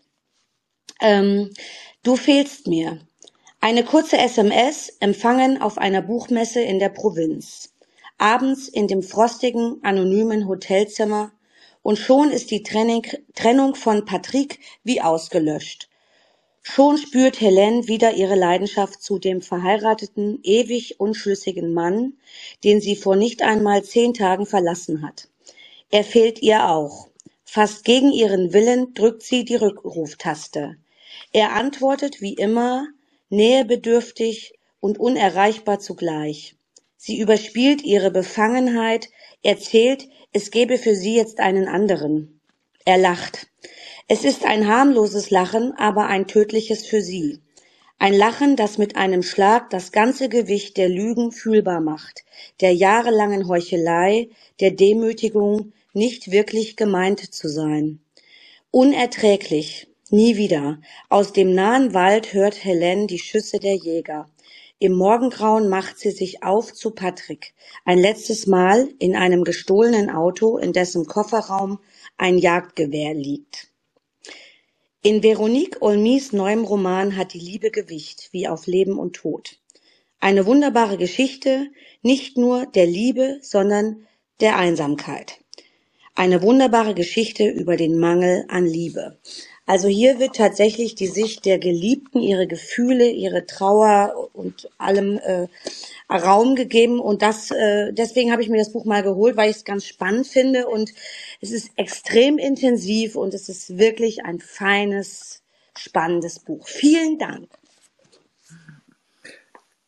Ähm, 1.01 1.51
du 2.03 2.17
fehlst 2.17 2.67
mir. 2.67 2.99
Eine 3.61 3.83
kurze 3.83 4.17
SMS 4.17 4.89
empfangen 4.99 5.61
auf 5.61 5.77
einer 5.77 6.01
Buchmesse 6.01 6.61
in 6.61 6.79
der 6.79 6.89
Provinz. 6.89 7.73
Abends 8.17 8.67
in 8.67 8.87
dem 8.87 9.01
frostigen, 9.01 9.79
anonymen 9.81 10.47
Hotelzimmer 10.47 11.31
und 11.81 11.97
schon 11.97 12.31
ist 12.31 12.51
die 12.51 12.63
Trennung 12.63 13.75
von 13.75 14.05
Patrick 14.05 14.59
wie 14.83 15.01
ausgelöscht. 15.01 15.89
Schon 16.67 16.97
spürt 16.97 17.39
Helene 17.41 17.87
wieder 17.87 18.15
ihre 18.15 18.33
Leidenschaft 18.33 19.01
zu 19.01 19.19
dem 19.19 19.43
verheirateten, 19.43 20.39
ewig 20.41 20.99
unschlüssigen 20.99 21.71
Mann, 21.71 22.13
den 22.63 22.81
sie 22.81 22.95
vor 22.95 23.15
nicht 23.15 23.43
einmal 23.43 23.83
zehn 23.83 24.15
Tagen 24.15 24.47
verlassen 24.47 25.03
hat. 25.03 25.29
Er 25.91 26.03
fehlt 26.03 26.41
ihr 26.41 26.67
auch. 26.67 27.07
Fast 27.45 27.85
gegen 27.85 28.11
ihren 28.11 28.51
Willen 28.51 28.95
drückt 28.95 29.21
sie 29.21 29.45
die 29.45 29.55
Rückruftaste. 29.55 30.75
Er 31.31 31.53
antwortet 31.53 32.19
wie 32.19 32.33
immer, 32.33 32.87
nähebedürftig 33.29 34.53
und 34.79 34.97
unerreichbar 34.97 35.79
zugleich. 35.79 36.55
Sie 36.97 37.19
überspielt 37.19 37.83
ihre 37.83 38.09
Befangenheit, 38.09 39.09
erzählt, 39.43 40.09
es 40.33 40.49
gebe 40.49 40.79
für 40.79 40.95
sie 40.95 41.15
jetzt 41.15 41.39
einen 41.39 41.67
anderen. 41.67 42.41
Er 42.85 42.97
lacht. 42.97 43.47
Es 44.07 44.23
ist 44.23 44.45
ein 44.45 44.67
harmloses 44.67 45.31
Lachen, 45.31 45.73
aber 45.77 46.05
ein 46.05 46.27
tödliches 46.27 46.85
für 46.85 47.01
sie. 47.01 47.39
Ein 47.97 48.13
Lachen, 48.13 48.55
das 48.55 48.77
mit 48.77 48.97
einem 48.97 49.23
Schlag 49.23 49.71
das 49.71 49.91
ganze 49.91 50.29
Gewicht 50.29 50.77
der 50.77 50.89
Lügen 50.89 51.31
fühlbar 51.31 51.81
macht, 51.81 52.23
der 52.61 52.75
jahrelangen 52.75 53.47
Heuchelei, 53.47 54.29
der 54.59 54.69
Demütigung, 54.69 55.73
nicht 55.93 56.29
wirklich 56.29 56.75
gemeint 56.75 57.33
zu 57.33 57.49
sein. 57.49 57.99
Unerträglich, 58.69 59.87
nie 60.11 60.37
wieder. 60.37 60.79
Aus 61.09 61.33
dem 61.33 61.55
nahen 61.55 61.95
Wald 61.95 62.31
hört 62.31 62.63
Helen 62.63 63.07
die 63.07 63.17
Schüsse 63.17 63.57
der 63.57 63.75
Jäger. 63.75 64.29
Im 64.77 64.93
Morgengrauen 64.93 65.67
macht 65.67 65.97
sie 65.97 66.11
sich 66.11 66.43
auf 66.43 66.73
zu 66.73 66.91
Patrick, 66.91 67.55
ein 67.85 67.97
letztes 67.97 68.45
Mal 68.45 68.87
in 68.99 69.15
einem 69.15 69.43
gestohlenen 69.43 70.11
Auto, 70.11 70.59
in 70.59 70.73
dessen 70.73 71.07
Kofferraum 71.07 71.79
ein 72.17 72.37
Jagdgewehr 72.37 73.15
liegt. 73.15 73.71
In 75.05 75.21
Veronique 75.21 75.83
Olmys 75.83 76.33
neuem 76.33 76.63
Roman 76.63 77.15
hat 77.15 77.35
die 77.35 77.39
Liebe 77.39 77.69
Gewicht, 77.69 78.29
wie 78.31 78.47
auf 78.47 78.65
Leben 78.65 78.97
und 78.97 79.13
Tod. 79.13 79.59
Eine 80.19 80.47
wunderbare 80.47 80.97
Geschichte, 80.97 81.67
nicht 82.01 82.39
nur 82.39 82.65
der 82.65 82.87
Liebe, 82.87 83.37
sondern 83.43 84.07
der 84.39 84.57
Einsamkeit. 84.57 85.41
Eine 86.15 86.41
wunderbare 86.41 86.95
Geschichte 86.95 87.47
über 87.47 87.77
den 87.77 87.99
Mangel 87.99 88.45
an 88.47 88.65
Liebe. 88.65 89.19
Also 89.67 89.87
hier 89.87 90.19
wird 90.19 90.35
tatsächlich 90.35 90.93
die 90.93 91.07
Sicht 91.07 91.45
der 91.45 91.57
Geliebten, 91.57 92.19
ihre 92.21 92.45
Gefühle, 92.45 93.09
ihre 93.09 93.47
Trauer 93.47 94.29
und 94.33 94.69
allem 94.77 95.17
äh, 95.17 95.47
Raum 96.07 96.55
gegeben. 96.55 96.99
Und 96.99 97.23
das, 97.23 97.49
äh, 97.49 97.91
deswegen 97.91 98.31
habe 98.31 98.43
ich 98.43 98.49
mir 98.49 98.59
das 98.59 98.71
Buch 98.71 98.85
mal 98.85 99.01
geholt, 99.01 99.37
weil 99.37 99.49
ich 99.49 99.57
es 99.57 99.65
ganz 99.65 99.85
spannend 99.85 100.27
finde. 100.27 100.67
Und 100.67 100.93
es 101.41 101.51
ist 101.51 101.71
extrem 101.77 102.37
intensiv 102.37 103.15
und 103.15 103.33
es 103.33 103.49
ist 103.49 103.79
wirklich 103.79 104.23
ein 104.23 104.39
feines, 104.39 105.41
spannendes 105.75 106.39
Buch. 106.39 106.67
Vielen 106.67 107.17
Dank. 107.17 107.49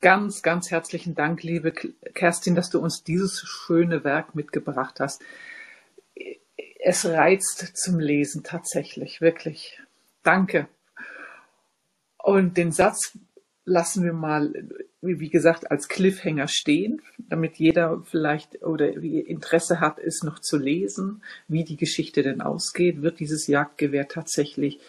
Ganz, 0.01 0.41
ganz 0.41 0.71
herzlichen 0.71 1.15
Dank, 1.15 1.43
liebe 1.43 1.71
Kerstin, 1.71 2.55
dass 2.55 2.69
du 2.69 2.79
uns 2.79 3.03
dieses 3.03 3.41
schöne 3.41 4.03
Werk 4.03 4.35
mitgebracht 4.35 4.99
hast. 4.99 5.21
Es 6.89 7.05
reizt 7.05 7.75
zum 7.75 7.99
Lesen 7.99 8.43
tatsächlich, 8.43 9.19
wirklich. 9.19 9.77
Danke. 10.23 10.69
Und 12.17 12.55
den 12.55 12.71
Satz 12.71 13.17
lassen 13.65 14.05
wir 14.05 14.13
mal, 14.13 14.53
wie 15.01 15.29
gesagt, 15.29 15.69
als 15.69 15.89
Cliffhanger 15.89 16.47
stehen, 16.47 17.01
damit 17.17 17.57
jeder 17.57 18.01
vielleicht 18.05 18.63
oder 18.63 18.93
Interesse 18.93 19.81
hat, 19.81 19.99
es 19.99 20.23
noch 20.23 20.39
zu 20.39 20.57
lesen, 20.57 21.21
wie 21.49 21.65
die 21.65 21.75
Geschichte 21.75 22.23
denn 22.23 22.39
ausgeht. 22.39 23.01
Wird 23.01 23.19
dieses 23.19 23.47
Jagdgewehr 23.47 24.07
tatsächlich 24.07 24.79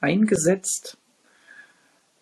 eingesetzt? 0.00 0.96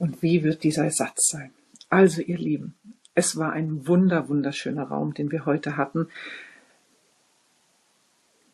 Und 0.01 0.23
wie 0.23 0.43
wird 0.43 0.65
dieser 0.65 0.91
Satz 0.91 1.29
sein? 1.29 1.53
Also, 1.89 2.21
ihr 2.21 2.39
Lieben, 2.39 2.75
es 3.15 3.37
war 3.37 3.53
ein 3.53 3.87
wunder, 3.87 4.29
wunderschöner 4.29 4.89
Raum, 4.89 5.15
den 5.15 5.31
wir 5.31 5.47
heute 5.47 5.77
hatten. 5.77 6.09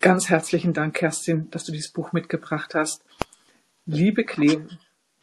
Ganz 0.06 0.28
herzlichen 0.28 0.72
Dank, 0.72 0.94
Kerstin, 0.94 1.50
dass 1.50 1.64
du 1.64 1.72
dieses 1.72 1.90
Buch 1.90 2.12
mitgebracht 2.12 2.76
hast. 2.76 3.02
Liebe 3.86 4.22
Cleo. 4.22 4.60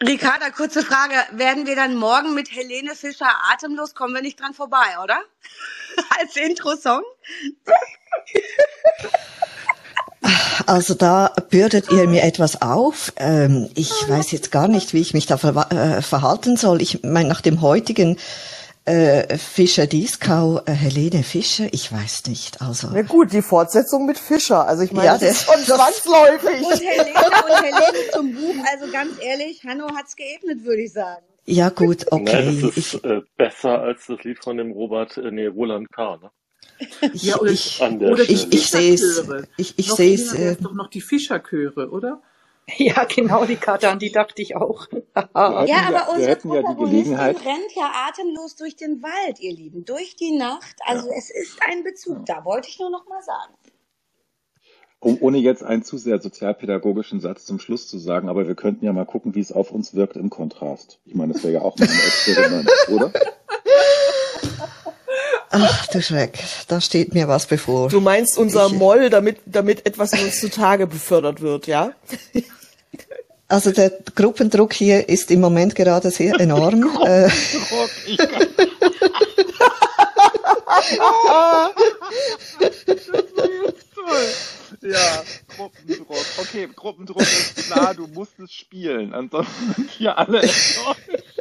Ricarda, 0.06 0.50
kurze 0.50 0.84
Frage. 0.84 1.14
Werden 1.32 1.66
wir 1.66 1.78
dann 1.78 1.96
morgen 1.96 2.34
mit 2.34 2.52
Helene 2.52 2.94
Fischer 2.94 3.30
atemlos? 3.54 3.96
Kommen 3.96 4.14
wir 4.14 4.22
nicht 4.22 4.42
dran 4.42 4.54
vorbei, 4.54 4.98
oder? 5.02 5.22
Als 6.20 6.36
Intro-Song? 6.36 7.02
Also 10.68 10.96
da 10.96 11.34
bürdet 11.50 11.90
ihr 11.90 12.10
mir 12.10 12.24
etwas 12.24 12.62
auf. 12.62 13.14
Ähm, 13.16 13.70
ich 13.76 13.90
weiß 13.90 14.34
jetzt 14.34 14.52
gar 14.52 14.68
nicht, 14.68 14.94
wie 14.94 15.00
ich 15.00 15.14
mich 15.14 15.28
da 15.28 15.36
äh, 15.36 16.02
verhalten 16.02 16.58
soll. 16.58 16.82
Ich 16.82 17.04
meine, 17.04 17.30
nach 17.30 17.40
dem 17.40 17.62
heutigen 17.62 18.18
äh, 18.86 19.38
Fischer 19.38 19.88
Dieskau, 19.88 20.62
äh, 20.66 20.72
Helene 20.72 21.24
Fischer, 21.24 21.68
ich 21.72 21.92
weiß 21.92 22.26
nicht. 22.28 22.62
Also. 22.62 22.90
Na 22.92 23.02
gut, 23.02 23.32
die 23.32 23.42
Fortsetzung 23.42 24.06
mit 24.06 24.18
Fischer. 24.18 24.68
Also 24.68 24.84
ich 24.84 24.92
meine, 24.92 25.08
Ja, 25.08 25.14
das 25.18 25.24
ist 25.24 25.46
schon 25.46 25.64
zwangsläufig. 25.66 26.66
Und 26.66 26.82
Helene, 26.82 27.14
und 27.16 27.64
Helene 27.64 28.12
zum 28.12 28.34
Buch. 28.34 28.66
Also 28.72 28.92
ganz 28.92 29.14
ehrlich, 29.22 29.64
Hanno 29.64 29.88
hat's 29.96 30.16
geebnet, 30.16 30.66
würde 30.66 30.82
ich 30.82 30.94
sagen. 30.94 31.24
Ja 31.46 31.70
gut, 31.70 32.06
okay. 32.12 32.62
das 32.62 32.78
ist 32.78 32.94
äh, 33.04 33.22
besser 33.38 33.82
als 33.82 34.06
das 34.08 34.24
Lied 34.24 34.42
von 34.42 34.58
dem 34.58 34.72
Robert, 34.72 35.18
äh, 35.18 35.32
nee, 35.32 35.48
Roland 35.48 35.92
K. 35.92 36.18
Ne? 36.18 36.32
Ja, 37.14 37.38
oder, 37.38 37.52
ich, 37.52 37.80
die 37.80 38.34
ich, 38.34 38.54
ich 38.54 38.70
sehe 38.70 38.94
es. 38.94 39.24
Ich, 39.58 39.78
ich 39.78 39.92
sehe 39.92 40.16
es. 40.16 40.34
Äh, 40.34 40.56
doch 40.60 40.74
noch 40.74 40.90
die 40.90 41.02
Fischerchöre, 41.02 41.90
oder? 41.90 42.22
Ja, 42.78 43.04
genau, 43.06 43.44
Ricarda, 43.44 43.92
an 43.92 44.00
die 44.00 44.12
dachte 44.12 44.42
ich 44.42 44.56
auch. 44.56 44.88
Wir 44.92 45.06
Ja, 45.68 45.82
aber 45.88 46.10
unsere 46.14 46.30
ja 46.30 46.36
die 46.36 46.42
Protagonistin 46.48 46.78
Gelegenheit, 46.90 47.46
rennt 47.46 47.76
ja 47.76 47.92
atemlos 48.08 48.56
durch 48.56 48.76
den 48.76 49.04
Wald, 49.04 49.40
ihr 49.40 49.54
Lieben. 49.54 49.86
Durch 49.86 50.16
die 50.16 50.32
Nacht. 50.32 50.76
Also 50.86 51.10
es 51.10 51.30
ist 51.30 51.60
ein 51.70 51.84
Bezug 51.84 52.26
da, 52.26 52.46
wollte 52.46 52.70
ich 52.70 52.80
nur 52.80 52.90
noch 52.90 53.06
mal 53.08 53.22
sagen. 53.22 53.54
um, 55.00 55.18
ohne 55.22 55.38
jetzt 55.38 55.64
einen 55.64 55.84
zu 55.84 55.98
sehr 55.98 56.22
sozialpädagogischen 56.22 57.20
Satz 57.20 57.46
zum 57.46 57.60
Schluss 57.60 57.88
zu 57.88 58.00
sagen, 58.00 58.30
aber 58.30 58.48
wir 58.48 58.56
könnten 58.56 58.86
ja 58.86 58.94
mal 58.94 59.06
gucken, 59.06 59.36
wie 59.36 59.42
es 59.42 59.52
auf 59.52 59.72
uns 59.72 59.94
wirkt 59.94 60.16
im 60.16 60.30
Kontrast. 60.30 61.00
Ich 61.06 61.16
meine, 61.16 61.34
das 61.34 61.44
wäre 61.44 61.54
ja 61.54 61.62
auch 61.62 61.78
mal 61.78 61.88
ein 61.88 61.92
Experiment, 62.08 62.70
oder? 62.90 63.12
Ach 65.54 65.88
du 65.88 66.02
Schreck, 66.02 66.40
da 66.68 66.82
steht 66.82 67.14
mir 67.14 67.28
was 67.28 67.46
bevor. 67.46 67.90
Du 67.90 68.02
meinst 68.02 68.38
unser 68.38 68.68
Ich- 68.68 68.74
Moll, 68.74 69.10
damit, 69.10 69.38
damit 69.46 69.86
etwas 69.86 70.14
in 70.14 70.26
uns 70.26 70.40
zutage 70.40 70.88
befördert 70.88 71.42
wird, 71.42 71.68
ja? 71.68 71.94
Also 73.48 73.72
der 73.72 73.92
Gruppendruck 74.16 74.74
hier 74.74 75.08
ist 75.10 75.30
im 75.32 75.40
Moment 75.40 75.76
gerade 75.76 76.10
sehr 76.12 76.40
enorm. 76.40 76.84
äh, 77.06 77.30
Druck, 77.30 77.90
ich 78.08 78.18
kann, 78.18 78.48
ja, 84.82 85.24
Gruppendruck. 85.56 86.26
Okay, 86.40 86.68
Gruppendruck 86.76 87.22
ist 87.22 87.56
klar, 87.68 87.94
du 87.94 88.08
musst 88.08 88.40
es 88.40 88.52
spielen, 88.52 89.14
ansonsten 89.14 89.74
sind 89.76 89.90
hier 89.92 90.18
alle 90.18 90.42
enttäuscht. 90.42 91.08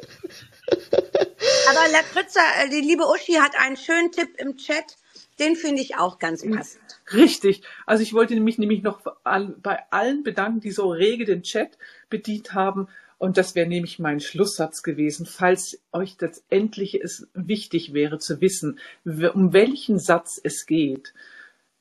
Aber 0.93 1.89
Lakritza, 1.91 2.41
äh, 2.61 2.69
die 2.69 2.81
liebe 2.81 3.05
Uschi 3.05 3.35
hat 3.35 3.57
einen 3.59 3.77
schönen 3.77 4.13
Tipp 4.13 4.37
im 4.39 4.57
Chat. 4.57 4.97
Den 5.39 5.57
finde 5.57 5.81
ich 5.83 5.97
auch 5.97 6.19
ganz 6.19 6.43
passend. 6.49 6.83
Richtig. 7.13 7.63
Also 7.87 8.03
ich 8.03 8.13
wollte 8.13 8.39
mich 8.39 8.59
nämlich 8.59 8.83
noch 8.83 9.01
bei 9.01 9.83
allen 9.91 10.23
bedanken, 10.23 10.61
die 10.61 10.71
so 10.71 10.91
rege 10.91 11.25
den 11.25 11.43
Chat 11.43 11.79
bedient 12.11 12.53
haben. 12.55 12.89
Und 13.19 13.37
das 13.37 13.55
wäre 13.55 13.69
nämlich 13.69 13.99
mein 13.99 14.21
Schlusssatz 14.21 14.83
gewesen, 14.83 15.27
falls 15.27 15.79
euch 15.93 16.17
das 16.17 16.43
endlich 16.51 17.01
es 17.01 17.29
wichtig 17.35 17.95
wäre 17.95 18.19
zu 18.19 18.41
wissen, 18.41 18.81
um 19.05 19.53
welchen 19.53 19.99
Satz 19.99 20.41
es 20.43 20.67
geht, 20.67 21.15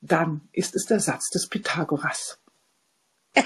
dann 0.02 0.42
ist 0.52 0.76
es 0.76 0.86
der 0.86 1.00
Satz 1.00 1.30
des 1.30 1.48
Pythagoras. 1.48 2.40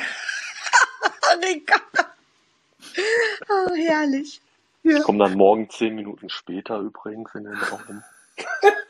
Oh, 3.49 3.76
herrlich. 3.76 4.41
Ich 4.88 5.01
komme 5.03 5.19
dann 5.19 5.38
morgen 5.38 5.69
zehn 5.69 5.95
Minuten 5.95 6.29
später 6.29 6.79
übrigens 6.79 7.33
in 7.36 7.45
den 7.45 7.53
Raum. 7.55 8.03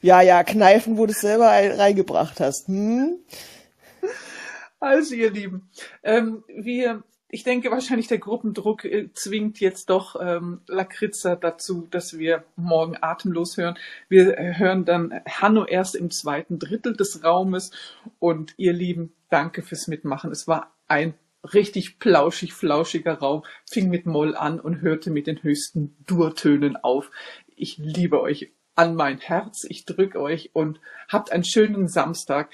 Ja, 0.00 0.20
ja, 0.20 0.44
kneifen, 0.44 0.96
wo 0.96 1.06
du 1.06 1.12
es 1.12 1.20
selber 1.20 1.50
ein- 1.50 1.72
reingebracht 1.72 2.38
hast. 2.40 2.68
Hm? 2.68 3.18
Also, 4.80 5.14
ihr 5.16 5.30
Lieben, 5.32 5.68
ähm, 6.04 6.44
wir, 6.46 7.02
ich 7.28 7.42
denke 7.42 7.70
wahrscheinlich 7.72 8.06
der 8.06 8.18
Gruppendruck 8.18 8.84
äh, 8.84 9.08
zwingt 9.14 9.58
jetzt 9.58 9.90
doch 9.90 10.14
ähm, 10.20 10.60
Lakritza 10.68 11.34
dazu, 11.34 11.88
dass 11.90 12.16
wir 12.16 12.44
morgen 12.54 12.96
atemlos 13.00 13.56
hören. 13.56 13.76
Wir 14.08 14.38
äh, 14.38 14.54
hören 14.56 14.84
dann 14.84 15.20
Hanno 15.28 15.64
erst 15.64 15.96
im 15.96 16.10
zweiten 16.12 16.60
Drittel 16.60 16.96
des 16.96 17.24
Raumes 17.24 17.72
und 18.20 18.54
ihr 18.56 18.72
Lieben, 18.72 19.12
danke 19.30 19.62
fürs 19.62 19.88
Mitmachen. 19.88 20.30
Es 20.30 20.46
war 20.46 20.70
ein 20.86 21.14
richtig 21.54 21.98
plauschig, 21.98 22.52
flauschiger 22.52 23.14
Raum, 23.14 23.44
fing 23.68 23.88
mit 23.88 24.06
Moll 24.06 24.36
an 24.36 24.60
und 24.60 24.80
hörte 24.80 25.10
mit 25.10 25.26
den 25.26 25.42
höchsten 25.42 25.96
Durtönen 26.06 26.76
auf. 26.76 27.10
Ich 27.56 27.78
liebe 27.78 28.20
euch 28.20 28.52
an 28.74 28.94
mein 28.94 29.18
Herz, 29.18 29.64
ich 29.68 29.84
drücke 29.84 30.20
euch 30.20 30.50
und 30.54 30.80
habt 31.08 31.32
einen 31.32 31.44
schönen 31.44 31.88
Samstag. 31.88 32.50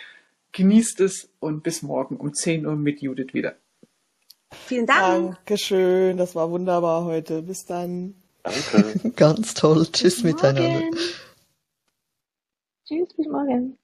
Genießt 0.52 1.00
es 1.00 1.30
und 1.40 1.62
bis 1.62 1.82
morgen 1.82 2.16
um 2.16 2.32
10 2.32 2.64
Uhr 2.64 2.76
mit 2.76 3.02
Judith 3.02 3.34
wieder. 3.34 3.56
Vielen 4.66 4.86
Dank. 4.86 5.34
Dankeschön, 5.34 6.16
das 6.16 6.34
war 6.34 6.50
wunderbar 6.50 7.04
heute. 7.04 7.42
Bis 7.42 7.66
dann. 7.66 8.14
Danke. 8.42 9.10
ganz 9.16 9.54
toll. 9.54 9.86
Tschüss 9.90 10.22
miteinander. 10.22 10.80
Morgen. 10.80 10.96
Tschüss, 12.86 13.08
bis 13.16 13.26
morgen. 13.26 13.78